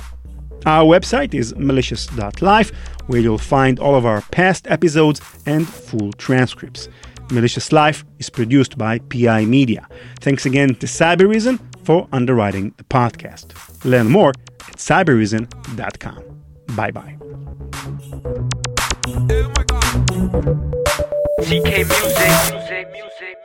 Our 0.68 0.84
website 0.84 1.34
is 1.34 1.56
malicious.life, 1.56 2.72
where 3.08 3.22
you'll 3.22 3.38
find 3.38 3.80
all 3.80 3.96
of 3.96 4.06
our 4.06 4.22
past 4.22 4.68
episodes 4.68 5.22
and 5.46 5.68
full 5.68 6.12
transcripts. 6.14 6.90
Malicious 7.32 7.72
Life 7.72 8.06
is 8.20 8.30
produced 8.30 8.78
by 8.78 9.00
PI 9.00 9.46
Media. 9.46 9.88
Thanks 10.22 10.46
again 10.46 10.76
to 10.76 10.86
Cybereason 10.86 11.60
for 11.86 12.08
underwriting 12.12 12.74
the 12.78 12.84
podcast. 12.84 13.54
Learn 13.86 14.08
more 14.10 14.30
at 14.30 14.78
cybereason.com. 14.78 16.24
Bye 16.76 16.92
bye. 16.92 17.18
CK 21.44 21.88
Music. 21.88 23.37